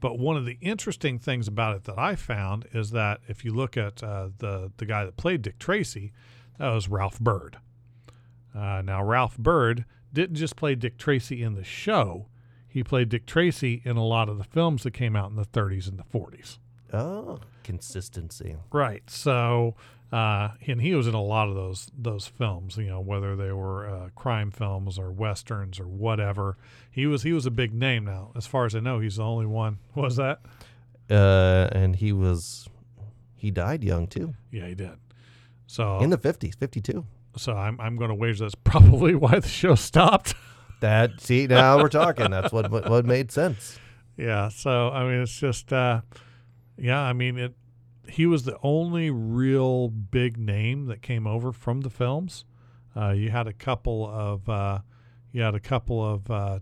[0.00, 3.52] But one of the interesting things about it that I found is that if you
[3.52, 6.12] look at uh, the the guy that played Dick Tracy,
[6.58, 7.58] that was Ralph Byrd.
[8.54, 12.26] Uh, now Ralph Byrd didn't just play Dick Tracy in the show;
[12.66, 15.44] he played Dick Tracy in a lot of the films that came out in the
[15.44, 16.58] 30s and the 40s.
[16.92, 18.56] Oh, consistency.
[18.72, 19.08] Right.
[19.08, 19.76] So,
[20.12, 22.76] uh, and he was in a lot of those those films.
[22.76, 26.56] You know, whether they were uh, crime films or westerns or whatever.
[26.90, 28.32] He was he was a big name now.
[28.36, 29.78] As far as I know, he's the only one.
[29.94, 30.40] Was that?
[31.08, 32.68] Uh, and he was,
[33.34, 34.92] he died young too, Yeah, he did.
[35.66, 37.04] So, in the fifties, fifty-two.
[37.36, 40.34] so I'm I'm going to wager that's probably why the show stopped.
[40.80, 42.30] That see now we're talking.
[42.30, 43.78] That's what what, what made sense.
[44.16, 44.48] yeah.
[44.48, 46.00] So I mean, it's just uh,
[46.78, 46.98] yeah.
[47.02, 47.52] I mean it.
[48.10, 52.44] He was the only real big name that came over from the films.
[52.96, 54.80] Uh, you had a couple of uh,
[55.32, 56.58] you had a couple of uh,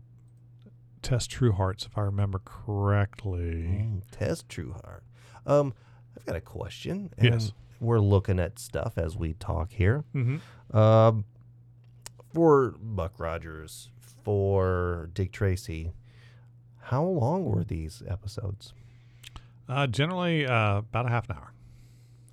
[1.02, 3.40] Tess Truehearts, if I remember correctly.
[3.40, 5.00] Mm, Tess Trueheart.
[5.46, 5.72] Um,
[6.16, 7.10] I've got a question.
[7.16, 7.52] and Yes.
[7.80, 10.04] we're looking at stuff as we talk here.
[10.14, 10.76] Mm-hmm.
[10.76, 11.24] Um,
[12.34, 13.88] for Buck Rogers,
[14.22, 15.92] for Dick Tracy,
[16.82, 18.74] how long were these episodes?
[19.68, 21.52] Uh, generally, uh, about a half an hour.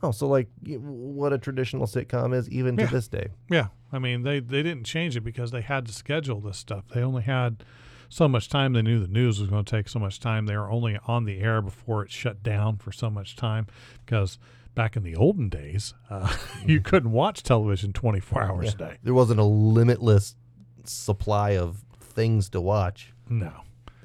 [0.04, 2.86] Oh, so like what a traditional sitcom is even Yeah.
[2.88, 3.30] to this day.
[3.50, 6.86] Yeah, I mean they they didn't change it because they had to schedule this stuff.
[6.94, 7.64] They only had
[8.08, 8.74] so much time.
[8.74, 10.46] They knew the news was going to take so much time.
[10.46, 13.66] They were only on the air before it shut down for so much time
[14.06, 14.38] because
[14.76, 16.32] back in the olden days, uh,
[16.66, 18.98] you couldn't watch television twenty four hours a day.
[19.02, 20.36] There wasn't a limitless
[20.84, 23.14] supply of things to watch.
[23.28, 23.52] No.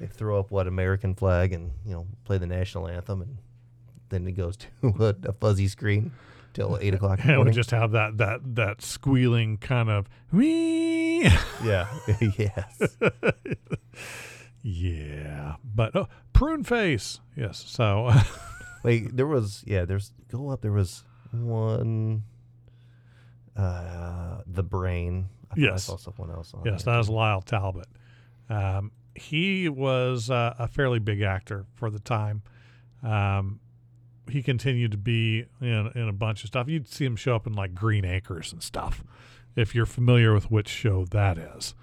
[0.01, 3.37] They throw up what American flag and you know play the national anthem, and
[4.09, 6.11] then it goes to a, a fuzzy screen
[6.53, 10.09] till eight o'clock in the And we just have that that that squealing kind of
[10.31, 11.21] wee.
[11.63, 11.87] yeah,
[12.37, 12.97] yes.
[14.63, 17.19] yeah, but oh, prune face.
[17.37, 17.63] Yes.
[17.67, 18.11] So
[18.83, 19.85] Wait, there was yeah.
[19.85, 20.61] There's go up.
[20.61, 22.23] There was one.
[23.55, 25.29] Uh, the brain.
[25.51, 26.63] I thought I saw someone else on.
[26.65, 27.87] Yes, that was Lyle Talbot.
[28.49, 32.43] Um, he was uh, a fairly big actor for the time.
[33.03, 33.59] Um,
[34.29, 36.67] he continued to be in, in a bunch of stuff.
[36.67, 39.03] You'd see him show up in like Green Acres and stuff,
[39.55, 41.75] if you're familiar with which show that is.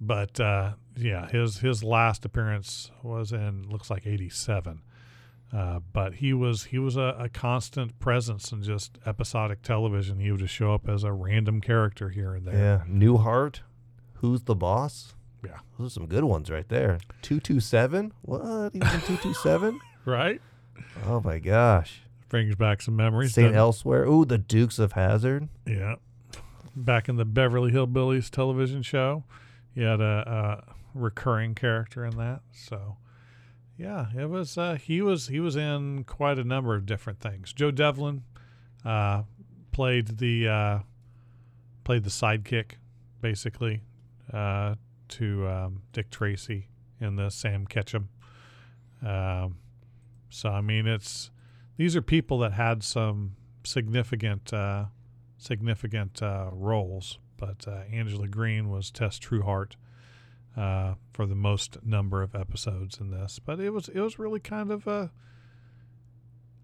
[0.00, 4.82] But uh, yeah, his his last appearance was in looks like '87.
[5.52, 10.18] Uh, but he was he was a, a constant presence in just episodic television.
[10.18, 12.54] He would just show up as a random character here and there.
[12.54, 13.60] Yeah, Newhart.
[14.14, 15.13] Who's the boss?
[15.44, 15.58] Yeah.
[15.78, 16.98] Those are some good ones right there.
[17.22, 18.12] Two two seven.
[18.22, 18.70] What?
[18.74, 19.80] Even two two seven?
[20.06, 20.42] Right.
[21.06, 22.02] Oh my gosh.
[22.28, 23.32] brings back some memories.
[23.32, 23.54] Saint?
[23.54, 24.04] Elsewhere.
[24.04, 25.48] Ooh, the Dukes of Hazzard.
[25.66, 25.94] Yeah.
[26.76, 29.24] Back in the Beverly Hillbillies television show,
[29.74, 32.40] he had a, a recurring character in that.
[32.52, 32.98] So,
[33.78, 34.58] yeah, it was.
[34.58, 37.54] Uh, he was he was in quite a number of different things.
[37.54, 38.24] Joe Devlin
[38.84, 39.22] uh,
[39.72, 40.78] played the uh,
[41.84, 42.72] played the sidekick,
[43.22, 43.80] basically,
[44.34, 44.74] uh,
[45.10, 46.68] to um, Dick Tracy
[47.00, 48.08] in the Sam Catchem.
[49.04, 49.58] Um,
[50.30, 51.30] so I mean, it's
[51.76, 54.86] these are people that had some significant uh,
[55.38, 59.72] significant uh, roles, but uh, Angela Greene was Tess Trueheart
[60.56, 63.38] uh, for the most number of episodes in this.
[63.38, 65.10] But it was it was really kind of a.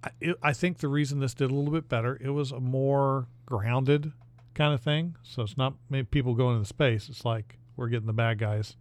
[0.02, 2.60] I, it, I think the reason this did a little bit better, it was a
[2.60, 4.12] more grounded
[4.54, 5.16] kind of thing.
[5.22, 7.08] So it's not maybe people going into space.
[7.08, 8.76] It's like we're getting the bad guys,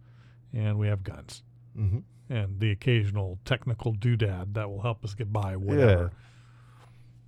[0.54, 1.42] and we have guns
[1.78, 1.98] Mm-hmm.
[2.32, 6.10] and the occasional technical doodad that will help us get by whatever.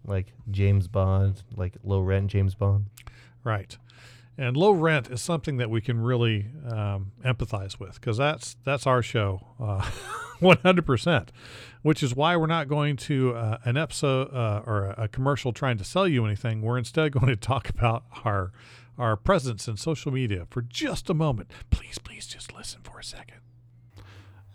[0.04, 2.86] Like James Bond, like low rent James Bond.
[3.44, 3.78] Right.
[4.36, 8.86] And low rent is something that we can really um, empathize with because that's that's
[8.86, 9.80] our show, uh,
[10.40, 11.28] 100%.
[11.82, 15.52] Which is why we're not going to uh, an episode uh, or a, a commercial
[15.52, 16.62] trying to sell you anything.
[16.62, 18.52] We're instead going to talk about our
[18.98, 21.50] our presence in social media for just a moment.
[21.70, 23.38] Please, please, just listen for a second.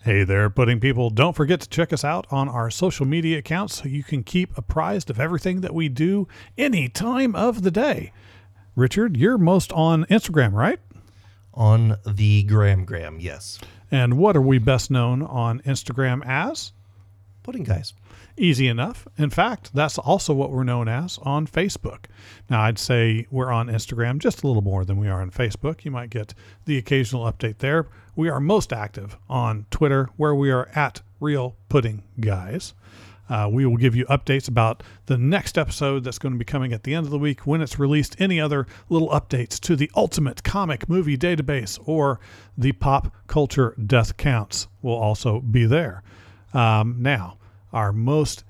[0.03, 1.09] Hey there, pudding people.
[1.09, 4.57] Don't forget to check us out on our social media accounts so you can keep
[4.57, 8.13] apprised of everything that we do any time of the day.
[8.75, 10.79] Richard, you're most on Instagram, right?
[11.53, 13.59] On the Graham Graham, yes.
[13.91, 16.71] And what are we best known on Instagram as?
[17.47, 17.93] Pudding guys.
[18.35, 19.07] Easy enough.
[19.17, 22.07] In fact, that's also what we're known as on Facebook.
[22.49, 25.85] Now, I'd say we're on Instagram just a little more than we are on Facebook.
[25.85, 26.33] You might get
[26.65, 27.87] the occasional update there.
[28.17, 32.73] We are most active on Twitter, where we are at Real Pudding Guys.
[33.29, 36.73] Uh, we will give you updates about the next episode that's going to be coming
[36.73, 38.19] at the end of the week when it's released.
[38.19, 42.19] Any other little updates to the Ultimate Comic Movie Database or
[42.57, 46.03] the Pop Culture Death Counts will also be there.
[46.53, 47.37] Um, now,
[47.73, 48.43] our most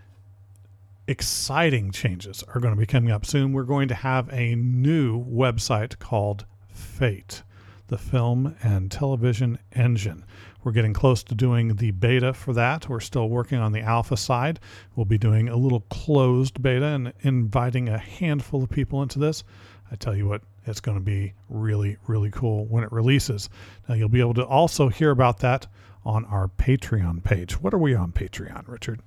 [1.07, 3.53] exciting changes are going to be coming up soon.
[3.53, 7.43] We're going to have a new website called Fate,
[7.87, 10.25] the film and television engine.
[10.63, 12.89] We're getting close to doing the beta for that.
[12.89, 14.59] We're still working on the alpha side.
[14.95, 19.45] We'll be doing a little closed beta and inviting a handful of people into this.
[19.89, 23.49] I tell you what, it's going to be really, really cool when it releases.
[23.87, 25.67] Now, you'll be able to also hear about that
[26.05, 27.61] on our Patreon page.
[27.61, 29.01] What are we on Patreon, Richard?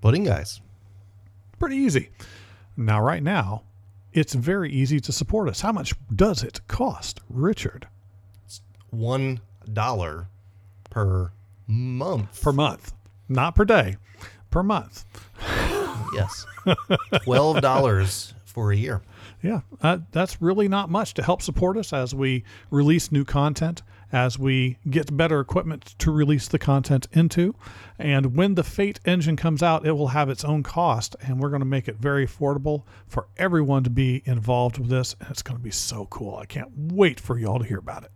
[0.00, 0.60] Pudding guys.
[1.58, 2.10] Pretty easy.
[2.76, 3.62] Now, right now,
[4.12, 5.60] it's very easy to support us.
[5.60, 7.88] How much does it cost, Richard?
[8.44, 8.60] It's
[8.90, 9.40] One
[9.72, 10.28] dollar
[10.90, 11.32] per
[11.66, 12.42] month.
[12.42, 12.92] Per month,
[13.28, 13.96] not per day,
[14.50, 15.04] per month.
[16.14, 16.46] yes.
[17.24, 19.02] Twelve dollars for a year.
[19.42, 23.82] Yeah, uh, that's really not much to help support us as we release new content,
[24.14, 27.52] as we get better equipment to release the content into.
[27.98, 31.48] And when the Fate engine comes out, it will have its own cost, and we're
[31.48, 35.16] going to make it very affordable for everyone to be involved with this.
[35.18, 36.36] And it's going to be so cool.
[36.36, 38.12] I can't wait for y'all to hear about it.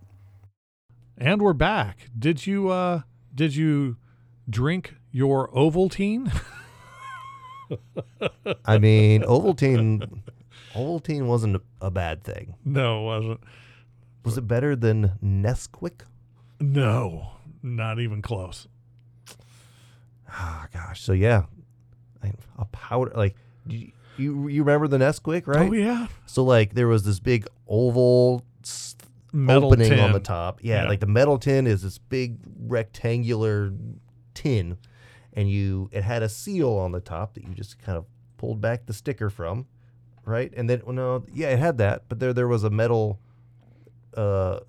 [1.17, 2.11] And we're back.
[2.17, 3.03] Did you uh
[3.35, 3.97] did you
[4.49, 6.33] drink your Ovaltine?
[8.65, 10.21] I mean, Ovaltine,
[10.75, 12.55] Ovaltine wasn't a bad thing.
[12.65, 13.41] no, it wasn't.
[14.29, 16.03] Was it better than Nesquik?
[16.61, 18.67] No, not even close.
[20.29, 21.01] Ah, gosh.
[21.03, 21.45] So yeah,
[22.59, 25.69] a powder like you you, you remember the Nesquik, right?
[25.71, 28.45] Oh yeah, So like there was this big oval
[29.33, 30.01] metal opening tin.
[30.01, 30.59] on the top.
[30.63, 30.89] Yeah, Yeah.
[30.89, 33.73] like the metal tin is this big rectangular
[34.35, 34.77] tin,
[35.33, 38.05] and you it had a seal on the top that you just kind of
[38.37, 39.67] pulled back the sticker from,
[40.25, 40.53] right?
[40.57, 43.21] And then well, no, yeah, it had that, but there there was a metal
[44.17, 44.61] uh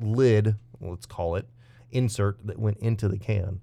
[0.00, 1.48] lid, let's call it,
[1.90, 3.60] insert that went into the can,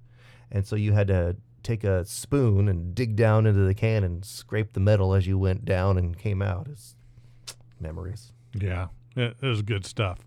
[0.52, 4.26] and so you had to take a spoon and dig down into the can and
[4.26, 6.68] scrape the metal as you went down and came out.
[6.70, 6.96] It's
[7.80, 8.34] memories.
[8.54, 10.20] Yeah, it, was good stuff.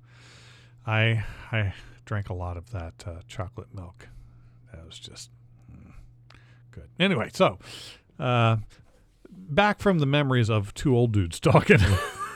[0.86, 1.74] I I
[2.04, 4.08] drank a lot of that uh, chocolate milk.
[4.72, 5.30] That was just
[5.70, 5.92] mm,
[6.70, 6.88] good.
[6.98, 7.58] Anyway, so
[8.18, 8.56] uh,
[9.30, 11.78] back from the memories of two old dudes talking,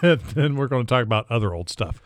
[0.03, 2.03] and then we're going to talk about other old stuff.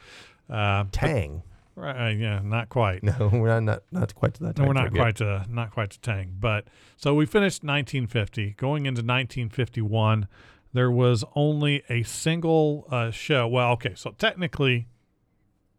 [0.49, 1.42] Uh, Tang.
[1.74, 3.03] right, uh, yeah, not quite.
[3.03, 4.59] No, we're not not, not quite to that.
[4.59, 5.01] No, we're not frame yet.
[5.01, 6.36] quite to not quite to Tang.
[6.38, 6.66] But
[6.97, 8.55] so we finished 1950.
[8.57, 10.28] Going into 1951,
[10.72, 13.47] there was only a single uh, show.
[13.49, 14.88] Well, okay, so technically,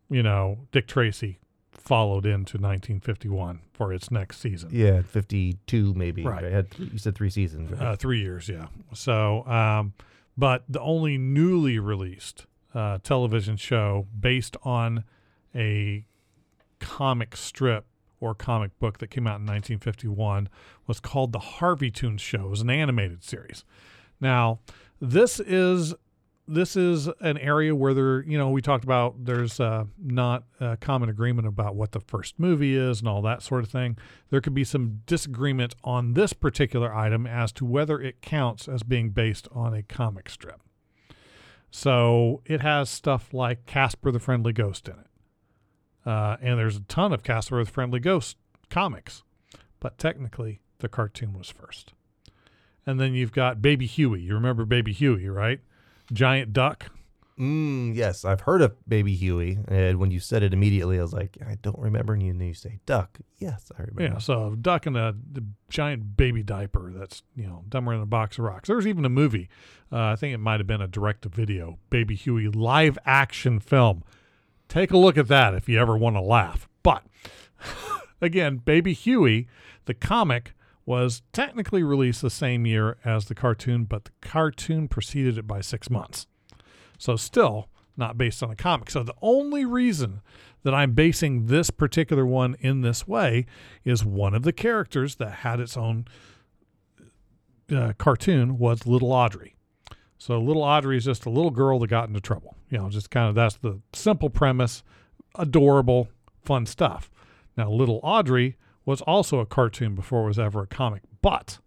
[0.10, 1.40] you know, Dick Tracy
[1.72, 4.70] followed into 1951 for its next season.
[4.72, 6.24] Yeah, fifty-two maybe.
[6.24, 6.44] Right.
[6.44, 6.52] Right.
[6.52, 7.72] Had you said three seasons.
[7.72, 7.82] Right?
[7.82, 8.68] Uh, three years, yeah.
[8.94, 9.94] So, um,
[10.38, 12.46] but the only newly released
[12.76, 15.04] uh, television show based on
[15.56, 16.06] a
[16.80, 17.86] comic strip
[18.20, 20.50] or comic book that came out in 1951
[20.88, 22.46] was called The Harvey Toons Show.
[22.46, 23.64] It was an animated series.
[24.20, 24.60] Now,
[25.00, 25.94] this is
[26.48, 30.78] this is an area where there, you know, we talked about there's uh, not a
[30.78, 33.98] common agreement about what the first movie is and all that sort of thing.
[34.30, 38.84] There could be some disagreement on this particular item as to whether it counts as
[38.84, 40.62] being based on a comic strip.
[41.76, 46.10] So it has stuff like Casper the Friendly Ghost in it.
[46.10, 48.38] Uh, and there's a ton of Casper the Friendly Ghost
[48.70, 49.24] comics,
[49.82, 51.92] but technically the cartoon was first.
[52.86, 54.22] And then you've got Baby Huey.
[54.22, 55.60] You remember Baby Huey, right?
[56.14, 56.94] Giant duck.
[57.40, 61.12] Mm, yes, I've heard of Baby Huey, and when you said it immediately, I was
[61.12, 62.14] like, I don't remember.
[62.14, 63.20] And you, and you say duck.
[63.38, 64.04] Yes, I remember.
[64.04, 65.14] Yeah, so duck in a,
[65.68, 68.68] giant baby diaper that's you know dumber than a box of rocks.
[68.68, 69.50] There was even a movie.
[69.92, 74.04] Uh, I think it might have been a direct-to-video Baby Huey live action film.
[74.70, 76.70] Take a look at that if you ever want to laugh.
[76.84, 77.04] But
[78.22, 79.48] again, Baby Huey,
[79.86, 80.54] the comic
[80.86, 85.60] was technically released the same year as the cartoon, but the cartoon preceded it by
[85.60, 86.28] six months.
[86.98, 88.92] So still not based on a comic.
[88.92, 90.22] So the only reason
[90.64, 93.46] that I'm basing this particular one in this way
[93.84, 96.06] is one of the characters that had its own
[97.74, 99.56] uh, cartoon was Little Audrey.
[100.18, 102.56] So Little Audrey is just a little girl that got into trouble.
[102.70, 104.84] You know, just kind of that's the simple premise,
[105.36, 106.10] adorable,
[106.44, 107.12] fun stuff.
[107.58, 111.60] Now Little Audrey was also a cartoon before it was ever a comic, but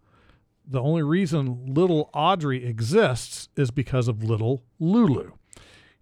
[0.69, 5.31] the only reason Little Audrey exists is because of Little Lulu.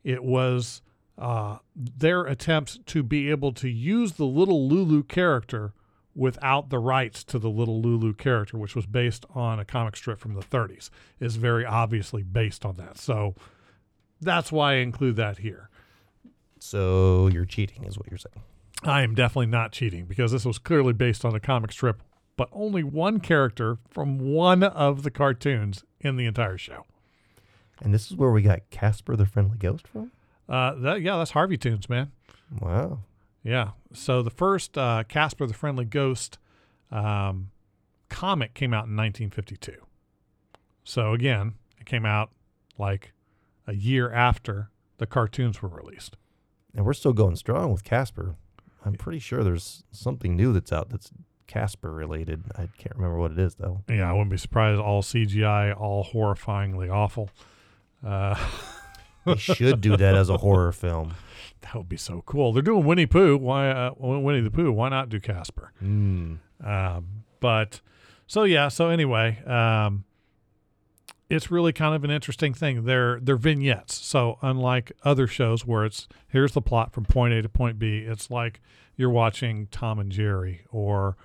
[0.03, 0.82] It was
[1.18, 5.74] uh, their attempt to be able to use the Little Lulu character
[6.13, 10.20] without the rights to the Little Lulu character, which was based on a comic strip
[10.20, 10.89] from the 30s,
[11.20, 12.97] is very obviously based on that.
[12.97, 13.36] So
[14.20, 15.70] that's why I include that here.
[16.59, 18.43] So you're cheating, is what you're saying.
[18.84, 22.01] I am definitely not cheating because this was clearly based on a comic strip,
[22.38, 26.85] but only one character from one of the cartoons in the entire show.
[27.81, 30.11] And this is where we got Casper the Friendly Ghost from.
[30.47, 32.11] Uh, that, yeah, that's Harvey Toons, man.
[32.61, 32.99] Wow.
[33.43, 33.71] Yeah.
[33.93, 36.38] So the first uh, Casper the Friendly Ghost
[36.91, 37.49] um,
[38.09, 39.73] comic came out in 1952.
[40.83, 42.31] So again, it came out
[42.77, 43.13] like
[43.65, 46.15] a year after the cartoons were released.
[46.75, 48.35] And we're still going strong with Casper.
[48.85, 51.11] I'm pretty sure there's something new that's out that's
[51.47, 52.43] Casper related.
[52.55, 53.81] I can't remember what it is though.
[53.89, 54.79] Yeah, I wouldn't be surprised.
[54.79, 57.29] All CGI, all horrifyingly awful.
[58.05, 58.35] Uh,
[59.37, 61.15] should do that as a horror film.
[61.61, 62.53] that would be so cool.
[62.53, 63.37] They're doing Winnie Pooh.
[63.37, 64.71] Why uh, Winnie the Pooh?
[64.71, 65.71] Why not do Casper?
[65.83, 66.39] Mm.
[66.63, 67.81] Um, but
[68.27, 68.67] so yeah.
[68.67, 70.03] So anyway, um,
[71.29, 72.85] it's really kind of an interesting thing.
[72.85, 73.95] They're they're vignettes.
[73.95, 77.99] So unlike other shows where it's here's the plot from point A to point B,
[77.99, 78.61] it's like
[78.95, 81.17] you're watching Tom and Jerry or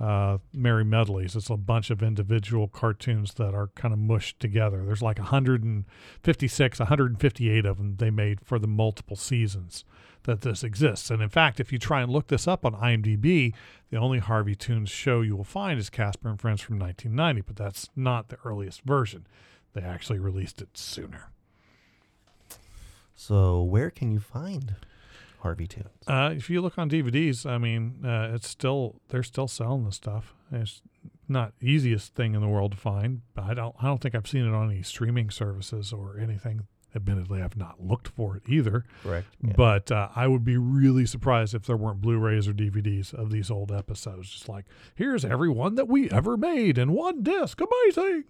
[0.00, 1.36] uh, Merrie Melodies.
[1.36, 4.82] It's a bunch of individual cartoons that are kind of mushed together.
[4.84, 9.84] There's like 156, 158 of them they made for the multiple seasons
[10.24, 11.10] that this exists.
[11.10, 13.52] And in fact, if you try and look this up on IMDb,
[13.90, 17.56] the only Harvey Toons show you will find is Casper and Friends from 1990, but
[17.56, 19.26] that's not the earliest version.
[19.74, 21.30] They actually released it sooner.
[23.14, 24.76] So where can you find
[25.40, 25.88] Harvey Toons?
[26.06, 29.92] Uh, if you look on DVDs, I mean, uh, it's still they're still selling the
[29.92, 30.34] stuff.
[30.52, 30.82] It's
[31.28, 34.28] not easiest thing in the world to find, but I don't I don't think I've
[34.28, 36.66] seen it on any streaming services or anything.
[36.94, 38.84] Admittedly, I've not looked for it either.
[39.04, 39.28] Correct.
[39.56, 43.48] But uh, I would be really surprised if there weren't Blu-rays or DVDs of these
[43.48, 44.28] old episodes.
[44.28, 44.64] Just like
[44.96, 47.60] here's every one that we ever made in one disc.
[47.60, 48.24] Amazing,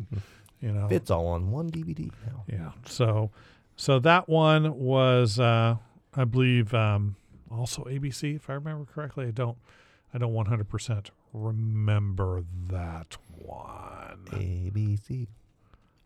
[0.61, 0.89] you know.
[0.91, 2.45] it's all on one DVD now.
[2.47, 2.73] Yeah.
[2.85, 3.31] So,
[3.77, 5.77] so that one was, uh,
[6.15, 7.17] I believe, um,
[7.51, 9.27] also ABC, if I remember correctly.
[9.27, 9.59] I don't,
[10.13, 14.25] I don't 100% remember that one.
[14.33, 15.29] ABC.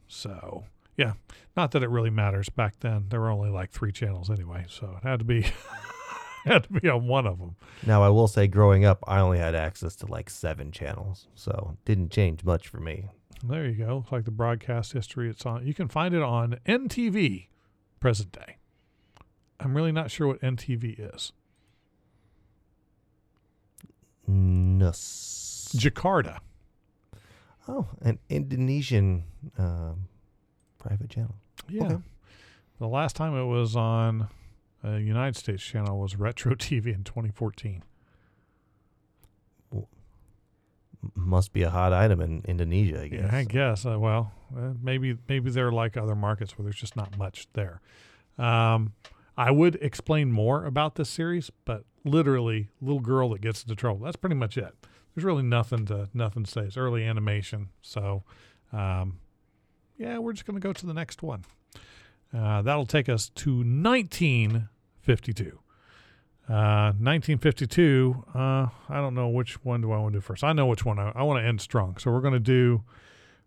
[0.07, 0.65] So,
[0.97, 1.15] yeah,
[1.57, 2.49] not that it really matters.
[2.49, 5.47] Back then, there were only like three channels anyway, so it had to be,
[6.45, 7.57] had to be on one of them.
[7.87, 11.77] Now I will say, growing up, I only had access to like seven channels, so
[11.85, 13.09] didn't change much for me.
[13.43, 14.07] There you go.
[14.11, 15.29] Like the broadcast history.
[15.29, 15.67] It's on.
[15.67, 17.49] You can find it on NTV,
[18.01, 18.57] present day.
[19.61, 21.33] I'm really not sure what NTV is.
[24.27, 25.71] Nus.
[25.77, 26.39] Jakarta.
[27.69, 29.25] Oh, an Indonesian
[29.59, 30.09] um,
[30.79, 31.35] private channel.
[31.69, 31.85] Yeah.
[31.85, 31.97] Okay.
[32.79, 34.29] The last time it was on
[34.83, 37.83] a United States channel was Retro TV in 2014.
[39.73, 39.87] M-
[41.15, 43.21] Must be a hot item in Indonesia, I guess.
[43.33, 43.87] Yeah, I guess.
[43.87, 47.81] Uh, well, uh, maybe maybe they're like other markets where there's just not much there.
[48.39, 48.93] Um,
[49.37, 54.05] I would explain more about this series, but literally, little girl that gets into trouble.
[54.05, 54.75] That's pretty much it.
[55.15, 56.63] There's really nothing to nothing to say.
[56.63, 58.23] It's early animation, so
[58.73, 59.19] um,
[59.97, 61.45] yeah, we're just gonna go to the next one.
[62.37, 65.59] Uh, that'll take us to 1952.
[66.49, 68.25] Uh, 1952.
[68.35, 70.45] Uh, I don't know which one do I want to do first.
[70.45, 70.99] I know which one.
[70.99, 71.97] I, I want to end strong.
[71.97, 72.83] So we're going to do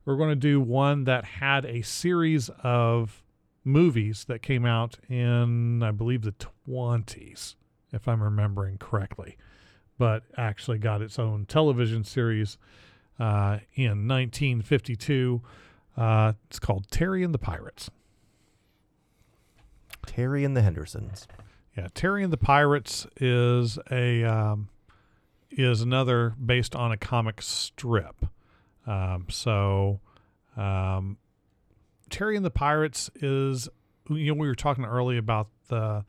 [0.05, 3.21] we're going to do one that had a series of
[3.67, 6.33] movies that came out in I believe the
[6.67, 7.55] 20s,
[7.91, 9.37] if I'm remembering correctly,
[9.97, 12.57] but actually got its own television series
[13.19, 15.41] uh, in 1952.
[15.95, 17.89] Uh, it's called Terry and the Pirates.
[20.05, 21.27] Terry and the Hendersons.
[21.77, 24.69] Yeah, Terry and the Pirates is a um,
[25.51, 28.25] is another based on a comic strip.
[28.85, 29.99] Um, so,
[30.55, 31.17] um,
[32.09, 33.69] Terry and the Pirates is
[34.09, 36.05] you know we were talking earlier about the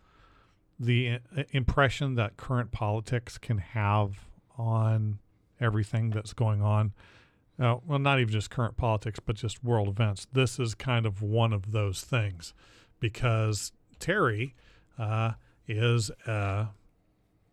[0.79, 1.19] the
[1.51, 5.19] impression that current politics can have on
[5.61, 6.93] everything that's going on.
[7.61, 10.29] Uh, well, not even just current politics, but just world events.
[10.33, 12.55] This is kind of one of those things
[13.01, 14.55] because Terry
[14.97, 15.33] uh,
[15.67, 16.67] is uh,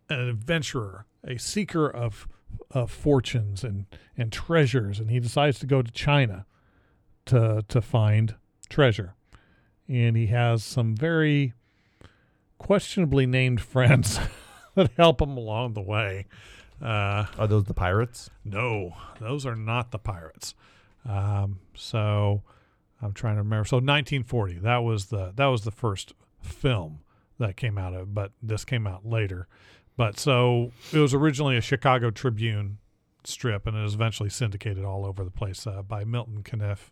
[0.09, 2.27] an adventurer, a seeker of
[2.71, 3.85] of fortunes and
[4.15, 6.45] and treasures, and he decides to go to China
[7.25, 8.35] to to find
[8.69, 9.15] treasure,
[9.87, 11.53] and he has some very
[12.57, 14.19] questionably named friends
[14.75, 16.25] that help him along the way.
[16.81, 18.29] Uh, Are those the pirates?
[18.43, 20.53] no, those are not the pirates.
[21.07, 22.43] Um, so
[23.01, 23.65] I'm trying to remember.
[23.65, 26.99] So 1940, that was the that was the first film
[27.39, 29.47] that came out of, but this came out later.
[29.97, 32.79] But so it was originally a Chicago Tribune
[33.23, 36.91] strip, and it was eventually syndicated all over the place uh, by Milton Caniff.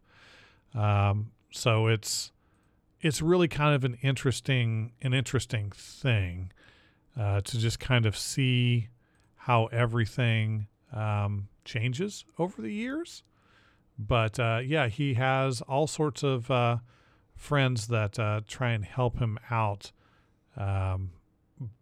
[0.75, 2.31] Um, so it's
[3.01, 6.51] it's really kind of an interesting an interesting thing
[7.19, 8.89] uh, to just kind of see
[9.35, 13.23] how everything um, changes over the years.
[13.99, 16.77] But uh, yeah, he has all sorts of uh,
[17.35, 19.91] friends that uh, try and help him out.
[20.57, 21.11] Um,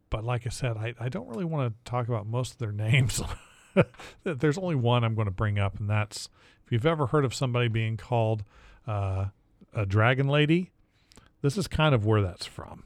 [0.10, 2.72] but like I said, I, I don't really want to talk about most of their
[2.74, 3.22] names.
[4.24, 6.30] There's only one I'm going to bring up, and that's
[6.66, 8.44] if you've ever heard of somebody being called
[8.92, 9.26] uh,
[9.74, 10.72] a dragon lady,
[11.42, 12.84] this is kind of where that's from.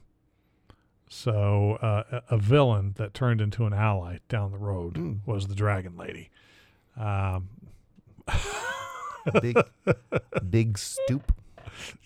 [1.08, 5.18] So uh, a villain that turned into an ally down the road Mm.
[5.24, 6.30] was the Dragon Lady.
[6.96, 7.48] Um,
[9.40, 9.56] Big,
[10.50, 11.32] big stoop.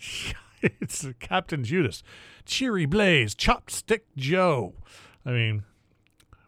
[0.62, 2.02] it's Captain Judas,
[2.46, 4.74] Cheery Blaze, Chopstick Joe.
[5.24, 5.64] I mean,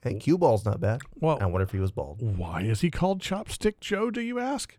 [0.03, 1.01] Hey, cue ball's not bad.
[1.21, 2.21] well, I wonder if he was bald.
[2.37, 4.11] why is he called Chopstick Joe?
[4.11, 4.77] Do you ask?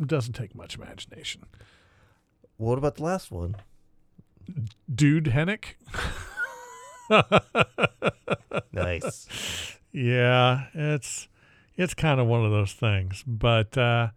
[0.00, 1.44] It doesn't take much imagination.
[2.56, 3.56] What about the last one?
[4.92, 5.74] Dude Hennick.
[8.72, 9.78] Nice.
[9.92, 11.28] Yeah, it's
[11.76, 13.22] it's kind of one of those things.
[13.26, 14.08] But uh,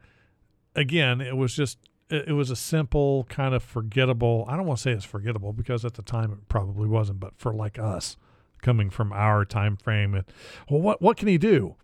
[0.76, 1.78] again, it was just
[2.10, 4.46] it, it was a simple kind of forgettable.
[4.48, 7.34] I don't want to say it's forgettable because at the time it probably wasn't, but
[7.38, 8.18] for like us
[8.62, 10.30] coming from our time frame, it,
[10.70, 11.76] well, what what can he do?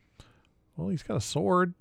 [0.75, 1.75] Well, he's got a sword.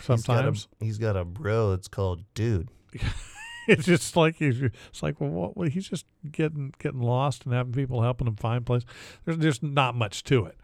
[0.00, 1.72] Sometimes he's got a, he's got a bro.
[1.72, 2.68] It's called dude.
[3.68, 7.54] it's just like he's it's like well, what, well, he's just getting getting lost and
[7.54, 8.84] having people helping him find place.
[9.24, 10.56] There's there's not much to it.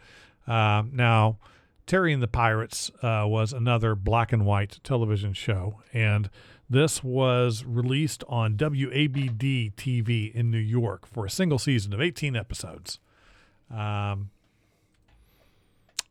[0.50, 1.38] Um, now,
[1.86, 6.30] Terry and the Pirates uh, was another black and white television show, and
[6.68, 12.34] this was released on WABD TV in New York for a single season of 18
[12.34, 12.98] episodes.
[13.70, 14.30] Um,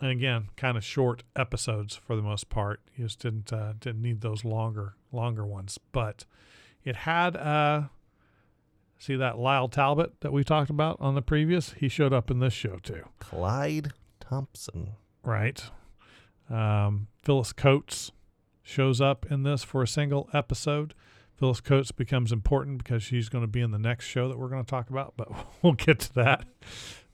[0.05, 2.79] and again, kind of short episodes for the most part.
[2.95, 6.25] You just didn't uh, didn't need those longer longer ones, but
[6.83, 7.83] it had uh,
[8.99, 11.73] see that Lyle Talbot that we talked about on the previous.
[11.73, 14.91] He showed up in this show too, Clyde Thompson.
[15.23, 15.63] right?
[16.51, 18.11] Um, Phyllis Coates
[18.61, 20.93] shows up in this for a single episode.
[21.35, 24.49] Phyllis Coates becomes important because she's going to be in the next show that we're
[24.49, 25.29] going to talk about, but
[25.63, 26.45] we'll get to that.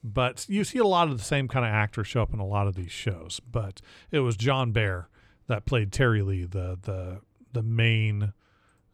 [0.04, 2.46] But you see a lot of the same kind of actors show up in a
[2.46, 3.40] lot of these shows.
[3.40, 3.80] But
[4.10, 5.08] it was John Baer
[5.46, 7.20] that played Terry Lee, the the
[7.52, 8.32] the main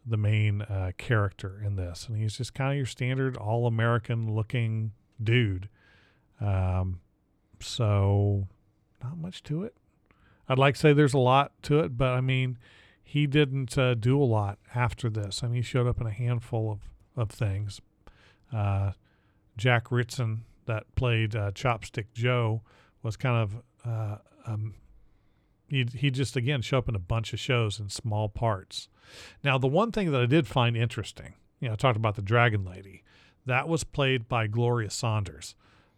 [0.05, 4.33] the main uh, character in this, and he's just kind of your standard all American
[4.33, 4.91] looking
[5.21, 5.69] dude.
[6.39, 7.01] Um,
[7.59, 8.47] so
[9.03, 9.75] not much to it.
[10.47, 12.57] I'd like to say there's a lot to it, but I mean,
[13.03, 15.43] he didn't uh, do a lot after this.
[15.43, 16.79] I mean, he showed up in a handful of
[17.15, 17.81] of things.
[18.53, 18.91] Uh,
[19.57, 20.39] Jack Reitzen
[20.69, 22.61] that played uh, Chopstick Joe
[23.01, 24.75] was kind of uh, um,
[25.67, 28.87] he he just again show up in a bunch of shows in small parts.
[29.43, 32.21] Now, the one thing that I did find interesting, you know, I talked about the
[32.21, 33.03] Dragon Lady,
[33.47, 35.55] that was played by Gloria Saunders.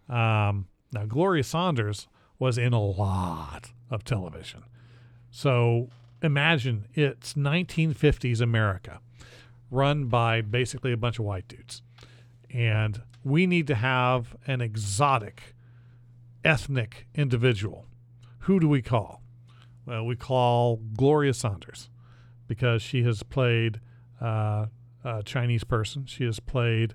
[0.07, 2.07] Um, now, Gloria Saunders
[2.39, 4.63] was in a lot of television,
[5.29, 5.89] so
[6.21, 9.01] imagine it's 1950s America,
[9.69, 11.81] run by basically a bunch of white dudes,
[12.53, 15.55] and we need to have an exotic
[16.43, 17.85] ethnic individual.
[18.39, 19.21] Who do we call?
[19.85, 21.89] Well, we call Gloria Saunders
[22.47, 23.79] because she has played
[24.19, 24.67] uh,
[25.03, 26.05] a Chinese person.
[26.05, 26.93] She has played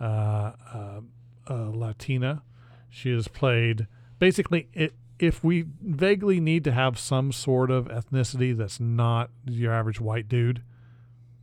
[0.00, 1.00] uh, uh,
[1.46, 2.42] a Latina.
[2.88, 3.86] She has played
[4.18, 4.94] basically it.
[5.18, 10.28] If we vaguely need to have some sort of ethnicity that's not your average white
[10.28, 10.62] dude,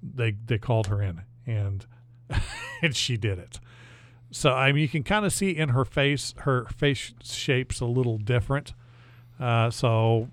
[0.02, 1.86] they they called her in and
[2.82, 3.60] and she did it.
[4.32, 7.86] So I mean, you can kind of see in her face, her face shape's a
[7.86, 8.74] little different.
[9.40, 10.30] Uh, so,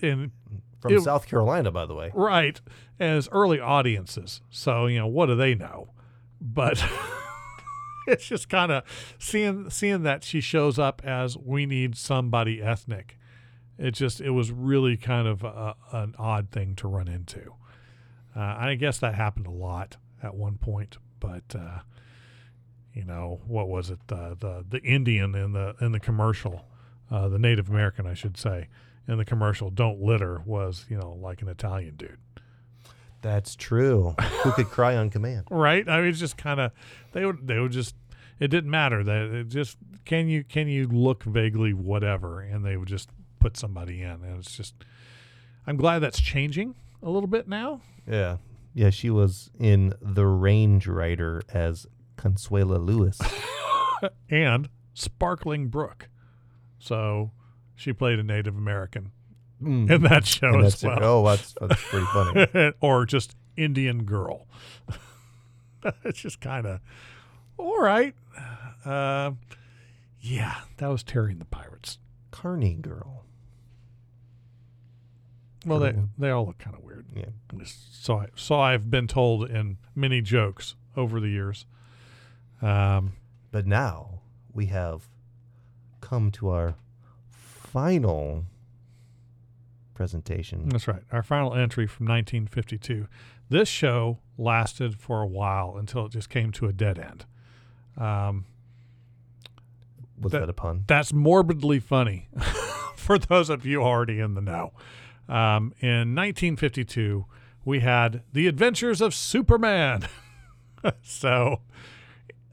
[0.00, 0.32] in
[0.80, 2.10] From It- South Carolina, by the way.
[2.14, 2.60] right
[3.00, 4.40] as early audiences.
[4.50, 5.90] So you know, what do they know?
[6.40, 6.84] But
[8.06, 8.84] it's just kind of
[9.18, 13.18] seeing seeing that she shows up as we need somebody ethnic.
[13.78, 17.54] It just it was really kind of a, an odd thing to run into.
[18.36, 21.80] Uh, I guess that happened a lot at one point, but uh,
[22.92, 23.98] you know what was it?
[24.10, 26.66] Uh, the the Indian in the in the commercial,
[27.10, 28.68] uh, the Native American, I should say,
[29.06, 32.18] in the commercial, "Don't litter" was you know like an Italian dude,
[33.22, 34.14] That's true.
[34.42, 35.46] Who could cry on command?
[35.50, 35.88] right?
[35.88, 36.72] I mean, it's just kind of
[37.12, 37.94] they would they would just
[38.40, 42.76] it didn't matter that it just can you can you look vaguely whatever, and they
[42.76, 43.10] would just
[43.40, 44.74] put somebody in, and it's just
[45.66, 47.80] I'm glad that's changing a little bit now.
[48.10, 48.38] Yeah.
[48.74, 53.18] Yeah, she was in The Range Rider as Consuela Lewis.
[54.30, 56.08] and Sparkling Brook.
[56.78, 57.32] So
[57.74, 59.12] she played a Native American
[59.60, 59.90] Mm.
[59.90, 60.86] in that show as that's it.
[61.00, 61.02] well.
[61.02, 62.72] Oh, that's, that's pretty funny.
[62.80, 64.46] or just Indian girl.
[66.04, 66.80] it's just kind of
[67.56, 68.14] all right.
[68.84, 69.32] Uh,
[70.20, 71.98] yeah, that was Terry and the Pirates.
[72.30, 73.24] Carney girl.
[75.68, 77.06] Well, they they all look kind of weird.
[77.14, 77.26] Yeah.
[77.64, 81.66] So I so I've been told in many jokes over the years.
[82.62, 83.12] Um,
[83.52, 84.20] But now
[84.52, 85.08] we have
[86.00, 86.74] come to our
[87.40, 88.44] final
[89.94, 90.68] presentation.
[90.68, 91.02] That's right.
[91.12, 93.06] Our final entry from 1952.
[93.48, 97.24] This show lasted for a while until it just came to a dead end.
[97.96, 98.44] Um,
[100.20, 100.84] Was that- that a pun?
[100.86, 102.28] that's morbidly funny
[102.96, 104.72] for those of you already in the know.
[105.28, 107.26] Um, in 1952,
[107.64, 110.08] we had The Adventures of Superman.
[111.02, 111.60] so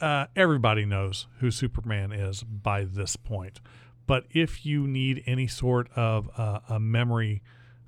[0.01, 3.61] uh, everybody knows who Superman is by this point.
[4.07, 7.41] But if you need any sort of uh, a memory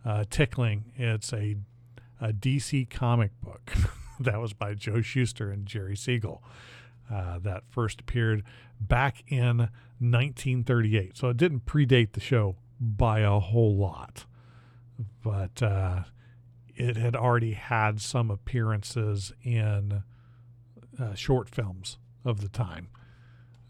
[0.05, 1.57] uh, tickling, it's a
[2.19, 3.71] a DC comic book
[4.19, 6.43] that was by Joe Shuster and Jerry Siegel
[7.11, 8.43] uh, that first appeared
[8.79, 9.69] back in
[9.99, 11.17] 1938.
[11.17, 14.25] So it didn't predate the show by a whole lot,
[15.23, 16.03] but uh,
[16.75, 20.03] it had already had some appearances in
[20.99, 22.87] uh, short films of the time,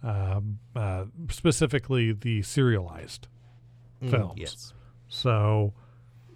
[0.04, 3.28] um, uh, specifically the serialized
[4.04, 4.34] Mm, films.
[4.40, 4.74] yes.
[5.08, 5.74] So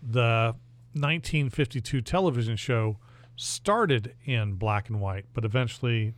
[0.02, 0.56] the
[0.94, 2.98] 1952 television show
[3.36, 6.16] started in black and white, but eventually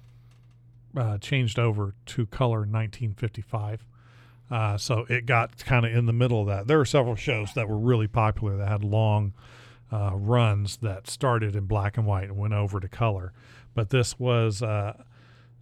[0.96, 3.86] uh, changed over to color in 1955.
[4.54, 6.68] Uh, so it got kind of in the middle of that.
[6.68, 9.34] There were several shows that were really popular that had long
[9.92, 13.34] uh, runs that started in black and white and went over to color.
[13.74, 14.94] But this was uh,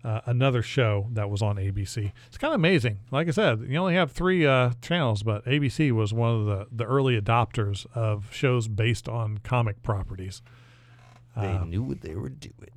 [0.03, 2.11] uh, another show that was on ABC.
[2.27, 2.99] It's kind of amazing.
[3.11, 6.67] Like I said, you only have three uh, channels, but ABC was one of the,
[6.71, 10.41] the early adopters of shows based on comic properties.
[11.37, 12.71] They Um, knew what they were doing.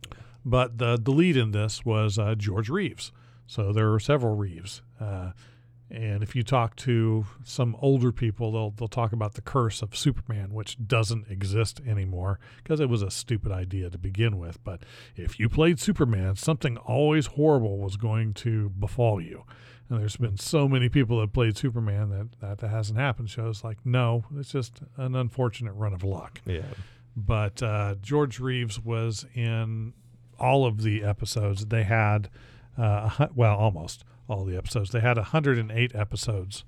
[0.45, 3.11] but the the lead in this was uh, George Reeves.
[3.49, 4.83] So there were several Reeves.
[5.91, 9.97] And if you talk to some older people, they'll they'll talk about the curse of
[9.97, 14.63] Superman, which doesn't exist anymore because it was a stupid idea to begin with.
[14.65, 14.83] But
[15.15, 19.45] if you played Superman, something always horrible was going to befall you.
[19.91, 23.29] And there's been so many people that played Superman that that, that hasn't happened.
[23.31, 26.63] Shows like no, it's just an unfortunate run of luck Yeah.
[27.15, 29.93] but uh, George Reeves was in
[30.41, 31.67] all of the episodes.
[31.67, 32.29] They had,
[32.77, 34.91] uh, well, almost all the episodes.
[34.91, 36.65] They had 108 episodes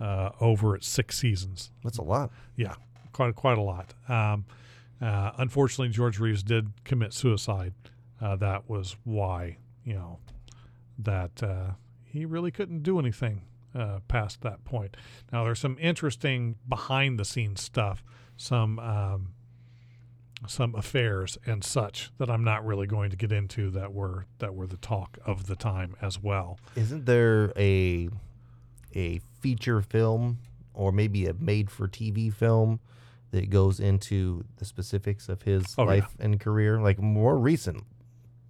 [0.00, 1.70] uh, over its six seasons.
[1.82, 2.30] That's a lot.
[2.56, 2.74] Yeah,
[3.12, 3.94] quite quite a lot.
[4.08, 4.46] Um,
[5.00, 7.74] uh, unfortunately, George Reeves did commit suicide.
[8.20, 10.18] Uh, that was why you know
[10.98, 11.70] that uh,
[12.04, 13.42] he really couldn't do anything
[13.74, 14.96] uh, past that point.
[15.32, 18.02] Now, there's some interesting behind the scenes stuff,
[18.36, 19.34] some um,
[20.46, 24.54] some affairs and such that I'm not really going to get into that were that
[24.54, 26.58] were the talk of the time as well.
[26.76, 28.08] Isn't there a
[28.94, 30.38] a feature film
[30.74, 32.80] or maybe a made for TV film
[33.30, 35.88] that goes into the specifics of his Oh, yeah.
[35.88, 36.80] life and career?
[36.80, 37.84] Like more recent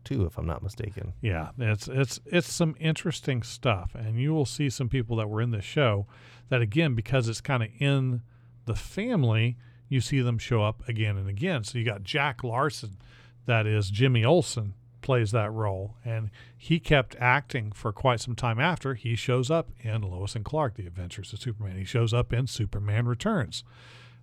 [0.04, 1.12] too, if I'm not mistaken.
[1.20, 5.42] Yeah, it's it's it's some interesting stuff, and you will see some people that were
[5.42, 6.06] in the show
[6.48, 8.22] that again because it's kind of in
[8.64, 9.56] the family,
[9.88, 11.64] you see them show up again and again.
[11.64, 12.98] So you got Jack Larson,
[13.46, 18.60] that is Jimmy Olsen plays that role, and he kept acting for quite some time
[18.60, 21.78] after he shows up in Lois and Clark: The Adventures of Superman.
[21.78, 23.64] He shows up in Superman Returns.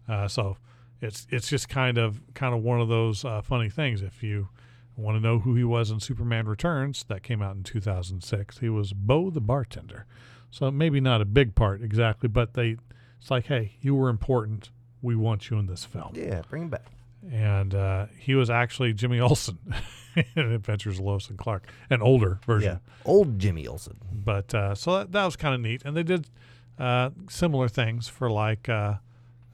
[0.07, 0.57] Uh, so
[1.01, 4.01] it's it's just kind of kind of one of those uh, funny things.
[4.01, 4.49] If you
[4.95, 8.59] want to know who he was in Superman Returns, that came out in 2006.
[8.59, 10.05] He was Bo the bartender.
[10.51, 12.77] So maybe not a big part exactly, but they
[13.19, 14.69] it's like, hey, you were important.
[15.05, 16.13] We want you in this film.
[16.15, 16.87] Yeah, bring him back.
[17.31, 19.59] And uh, he was actually Jimmy Olsen
[20.35, 22.79] in Adventures of Lois and Clark, an older version.
[22.83, 23.97] Yeah, old Jimmy Olsen.
[24.11, 26.27] But uh, so that, that was kind of neat, and they did
[26.79, 28.95] uh, similar things for like uh,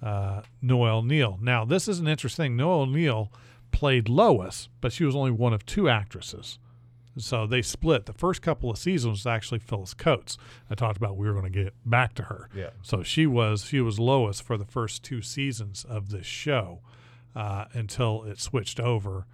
[0.02, 1.38] uh, Noel Neill.
[1.42, 2.52] Now this is an interesting.
[2.52, 2.56] thing.
[2.56, 3.30] Noel Neill
[3.72, 6.60] played Lois, but she was only one of two actresses.
[7.18, 8.06] So they split.
[8.06, 10.38] The first couple of seasons was actually Phyllis Coates.
[10.70, 12.50] I talked about we were going to get back to her.
[12.56, 12.70] Yeah.
[12.82, 16.80] So she was she was Lois for the first two seasons of this show
[17.36, 19.26] uh, until it switched over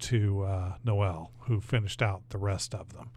[0.00, 3.10] to uh, Noel, who finished out the rest of them.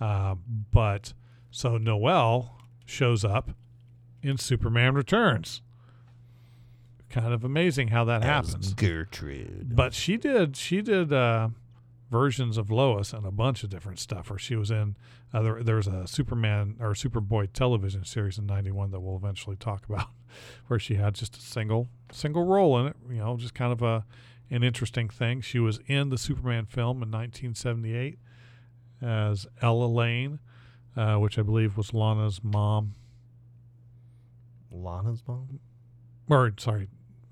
[0.00, 0.36] Uh,
[0.70, 1.14] but
[1.50, 3.50] so Noel shows up
[4.22, 5.62] in Superman Returns.
[7.10, 8.74] Kind of amazing how that As happens.
[8.74, 9.74] Gertrude.
[9.74, 11.48] But she did she did uh,
[12.10, 14.30] versions of Lois and a bunch of different stuff.
[14.30, 14.96] Where she was in
[15.32, 19.88] uh, there, there's a Superman or Superboy television series in '91 that we'll eventually talk
[19.88, 20.08] about,
[20.66, 22.96] where she had just a single single role in it.
[23.08, 24.04] You know, just kind of a
[24.50, 25.40] an interesting thing.
[25.40, 28.18] She was in the Superman film in 1978
[29.02, 30.38] as Ella Lane,
[30.96, 32.94] uh, which I believe was Lana's mom.
[34.70, 35.60] Lana's mom?
[36.28, 36.88] Or sorry,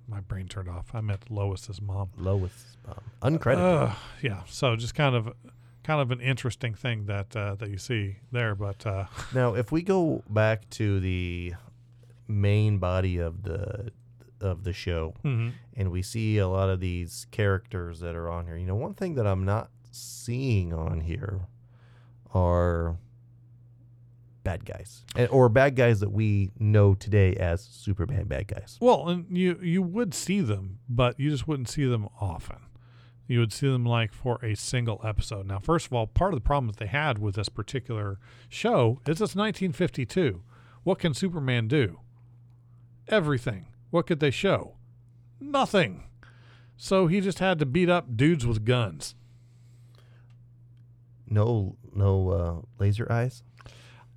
[0.08, 0.94] my brain turned off.
[0.94, 2.10] I meant Lois's mom.
[2.16, 3.00] Lois's mom.
[3.22, 3.90] Uncredited.
[3.90, 4.42] Uh, yeah.
[4.48, 5.32] So just kind of,
[5.82, 8.54] kind of an interesting thing that uh, that you see there.
[8.54, 11.54] But uh, Now, if we go back to the
[12.28, 13.90] main body of the
[14.40, 15.52] of the show, mhm.
[15.74, 18.94] and we see a lot of these characters that are on here, you know, one
[18.94, 21.40] thing that I'm not seeing on here
[22.34, 22.96] are
[24.46, 28.78] bad guys, and, or bad guys that we know today as Superman bad guys.
[28.80, 32.58] well, and you you would see them, but you just wouldn't see them often.
[33.26, 35.46] You would see them like for a single episode.
[35.46, 39.00] Now, first of all, part of the problem that they had with this particular show
[39.04, 40.42] is it's 1952.
[40.84, 41.98] What can Superman do?
[43.08, 43.66] Everything.
[43.90, 44.76] What could they show?
[45.40, 46.04] Nothing.
[46.76, 49.16] So he just had to beat up dudes with guns.
[51.28, 53.42] No, no uh, laser eyes.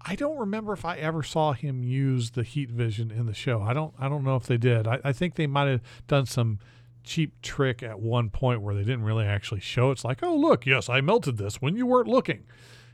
[0.02, 3.62] I don't remember if I ever saw him use the heat vision in the show.
[3.62, 3.94] I don't.
[4.00, 4.88] I don't know if they did.
[4.88, 6.60] I, I think they might have done some
[7.04, 9.92] cheap trick at one point where they didn't really actually show.
[9.92, 12.46] It's like, oh look, yes, I melted this when you weren't looking.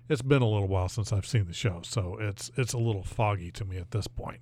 [0.08, 3.04] It's been a little while since I've seen the show, so it's it's a little
[3.04, 4.40] foggy to me at this point.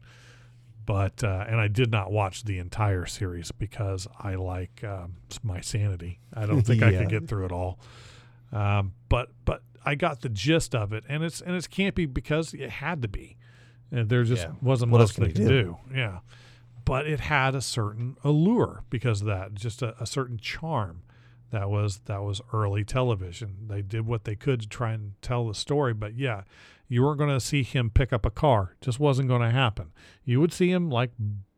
[0.86, 5.61] But uh, and I did not watch the entire series because I like um, my
[5.61, 6.20] sanity.
[6.34, 7.80] I don't think I could get through it all.
[8.51, 12.53] Um, but but I got the gist of it, and it's and it's campy because
[12.53, 13.38] it had to be.
[13.91, 14.53] And there just Yeah.
[14.61, 15.47] wasn't What much they could do?
[15.47, 15.77] do.
[15.93, 16.19] Yeah,
[16.86, 21.03] but it had a certain allure because of that, just a, a certain charm.
[21.51, 23.67] That was that was early television.
[23.67, 26.43] They did what they could to try and tell the story, but yeah,
[26.88, 28.75] you weren't going to see him pick up a car.
[28.81, 29.91] Just wasn't going to happen.
[30.25, 31.11] You would see him like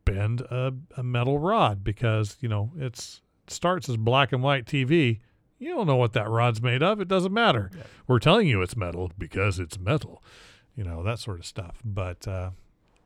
[0.03, 4.65] bend a, a metal rod because you know it's it starts as black and white
[4.65, 5.19] TV.
[5.58, 6.99] You don't know what that rod's made of.
[6.99, 7.72] It doesn't matter.
[8.08, 10.22] We're telling you it's metal because it's metal.
[10.76, 11.82] You know that sort of stuff.
[11.86, 12.51] But uh,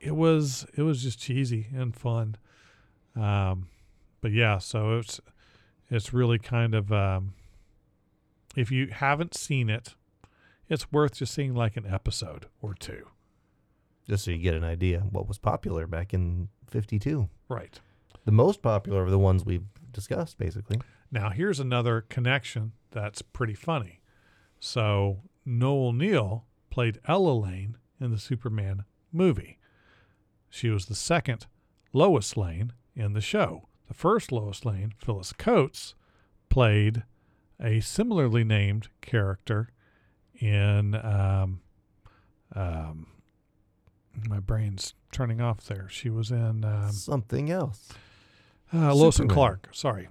[0.00, 2.36] it was it was just cheesy and fun.
[3.14, 3.68] Um,
[4.20, 5.20] but yeah, so it's
[5.90, 7.34] it's really kind of um,
[8.56, 9.94] if you haven't seen it,
[10.68, 13.06] it's worth just seeing like an episode or two.
[14.08, 17.28] Just so you get an idea what was popular back in '52.
[17.48, 17.78] Right.
[18.24, 20.80] The most popular of the ones we've discussed, basically.
[21.10, 24.00] Now, here's another connection that's pretty funny.
[24.60, 29.58] So, Noel Neill played Ella Lane in the Superman movie.
[30.48, 31.46] She was the second
[31.92, 33.68] Lois Lane in the show.
[33.88, 35.94] The first Lois Lane, Phyllis Coates,
[36.48, 37.02] played
[37.60, 39.70] a similarly named character
[40.40, 40.94] in.
[40.94, 41.60] Um,
[42.54, 43.06] um,
[44.28, 45.88] my brain's turning off there.
[45.88, 47.88] She was in um, Something else.
[48.72, 49.68] uh, Lois and Clark.
[49.72, 50.08] Sorry.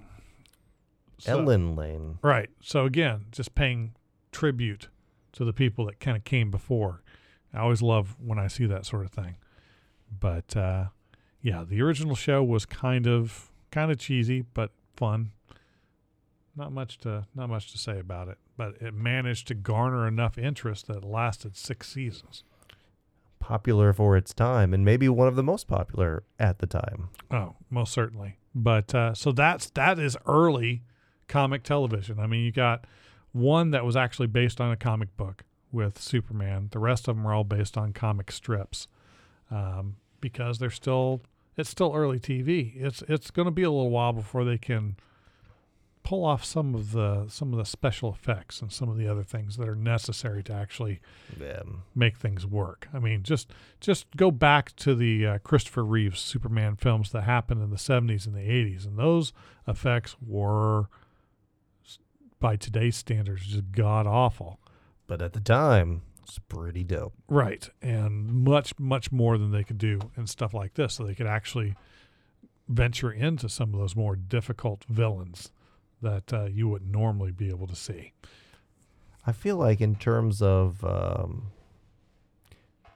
[1.20, 2.20] So- Ellen Lane.
[2.22, 2.50] Right.
[2.62, 3.96] So again, just paying
[4.32, 4.88] tribute
[5.34, 7.02] to the people that kind of came before.
[7.54, 9.36] I always love when I see that sort of thing.
[10.20, 10.86] But uh,
[11.42, 15.32] yeah, the original show was kind of kind of cheesy but fun.
[16.56, 20.38] Not much to not much to say about it, but it managed to garner enough
[20.38, 22.44] interest that it lasted six seasons.
[23.40, 27.10] Popular for its time, and maybe one of the most popular at the time.
[27.32, 28.38] Oh, most certainly.
[28.54, 30.84] But uh, so that's that is early
[31.30, 32.20] comic television.
[32.20, 32.86] I mean, you got
[33.32, 36.68] one that was actually based on a comic book with Superman.
[36.72, 38.88] The rest of them are all based on comic strips
[39.50, 41.22] um, because they're still
[41.56, 42.74] it's still early TV.
[42.76, 44.98] It's it's going to be a little while before they can
[46.02, 49.24] pull off some of the some of the special effects and some of the other
[49.24, 51.00] things that are necessary to actually
[51.94, 52.88] make things work.
[52.94, 57.62] I mean, just just go back to the uh, Christopher Reeves Superman films that happened
[57.62, 59.34] in the 70s and the 80s, and those
[59.68, 60.90] effects were,
[62.40, 64.60] by today's standards, just god awful.
[65.08, 67.14] but at the time, it's pretty dope.
[67.28, 71.16] Right, and much much more than they could do and stuff like this, so they
[71.16, 71.76] could actually
[72.68, 75.52] venture into some of those more difficult villains
[76.02, 78.14] that uh, you wouldn't normally be able to see.
[79.26, 81.48] I feel like in terms of um,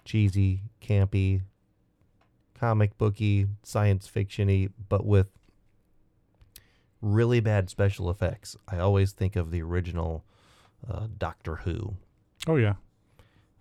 [0.06, 1.42] cheesy, campy,
[2.58, 5.28] comic booky, science fictiony, but with
[7.04, 8.56] really bad special effects.
[8.68, 10.24] I always think of the original
[10.90, 11.96] uh, Doctor Who,
[12.48, 12.76] Oh yeah,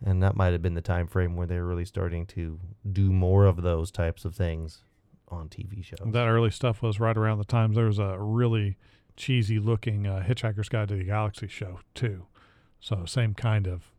[0.04, 2.58] and that might have been the time frame where they were really starting to
[2.90, 4.82] do more of those types of things
[5.28, 5.98] on TV shows.
[6.04, 8.76] That early stuff was right around the times there was a really
[9.16, 12.26] cheesy looking uh, Hitchhiker's Guide to the Galaxy show too.
[12.80, 13.92] So same kind of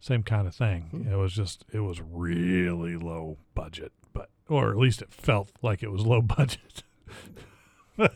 [0.00, 0.82] same kind of thing.
[0.90, 1.12] Hmm.
[1.12, 5.82] It was just it was really low budget, but or at least it felt like
[5.82, 6.82] it was low budget.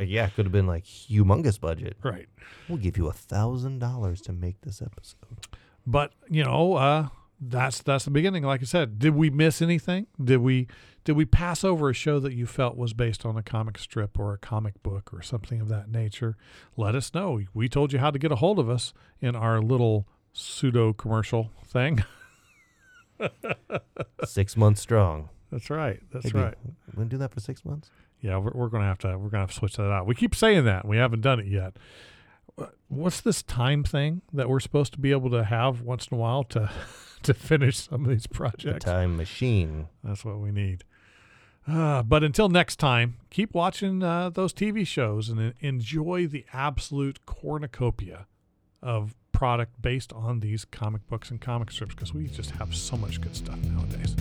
[0.00, 1.96] Yeah, it could have been like humongous budget.
[2.02, 2.28] right.
[2.68, 5.46] We'll give you a thousand dollars to make this episode.
[5.86, 7.08] But, you know, uh
[7.40, 8.42] that's that's the beginning.
[8.42, 10.06] Like I said, did we miss anything?
[10.22, 10.66] Did we
[11.04, 14.18] did we pass over a show that you felt was based on a comic strip
[14.18, 16.36] or a comic book or something of that nature?
[16.76, 17.40] Let us know.
[17.54, 21.50] We told you how to get a hold of us in our little pseudo commercial
[21.64, 22.04] thing.
[24.24, 25.28] Six months strong.
[25.50, 26.00] That's right.
[26.12, 26.54] That's right.
[26.92, 27.90] We're gonna do that for six months.
[28.20, 30.06] Yeah, we're, we're gonna have to we're gonna have to switch that out.
[30.06, 31.76] We keep saying that we haven't done it yet.
[32.88, 36.20] What's this time thing that we're supposed to be able to have once in a
[36.20, 36.70] while to
[37.22, 38.84] to finish some of these The projects?
[38.84, 39.88] time machine.
[40.02, 40.84] That's what we need.
[41.66, 47.24] Uh, but until next time, keep watching uh, those TV shows and enjoy the absolute
[47.26, 48.26] cornucopia
[48.82, 52.96] of product based on these comic books and comic strips because we just have so
[52.96, 54.16] much good stuff nowadays.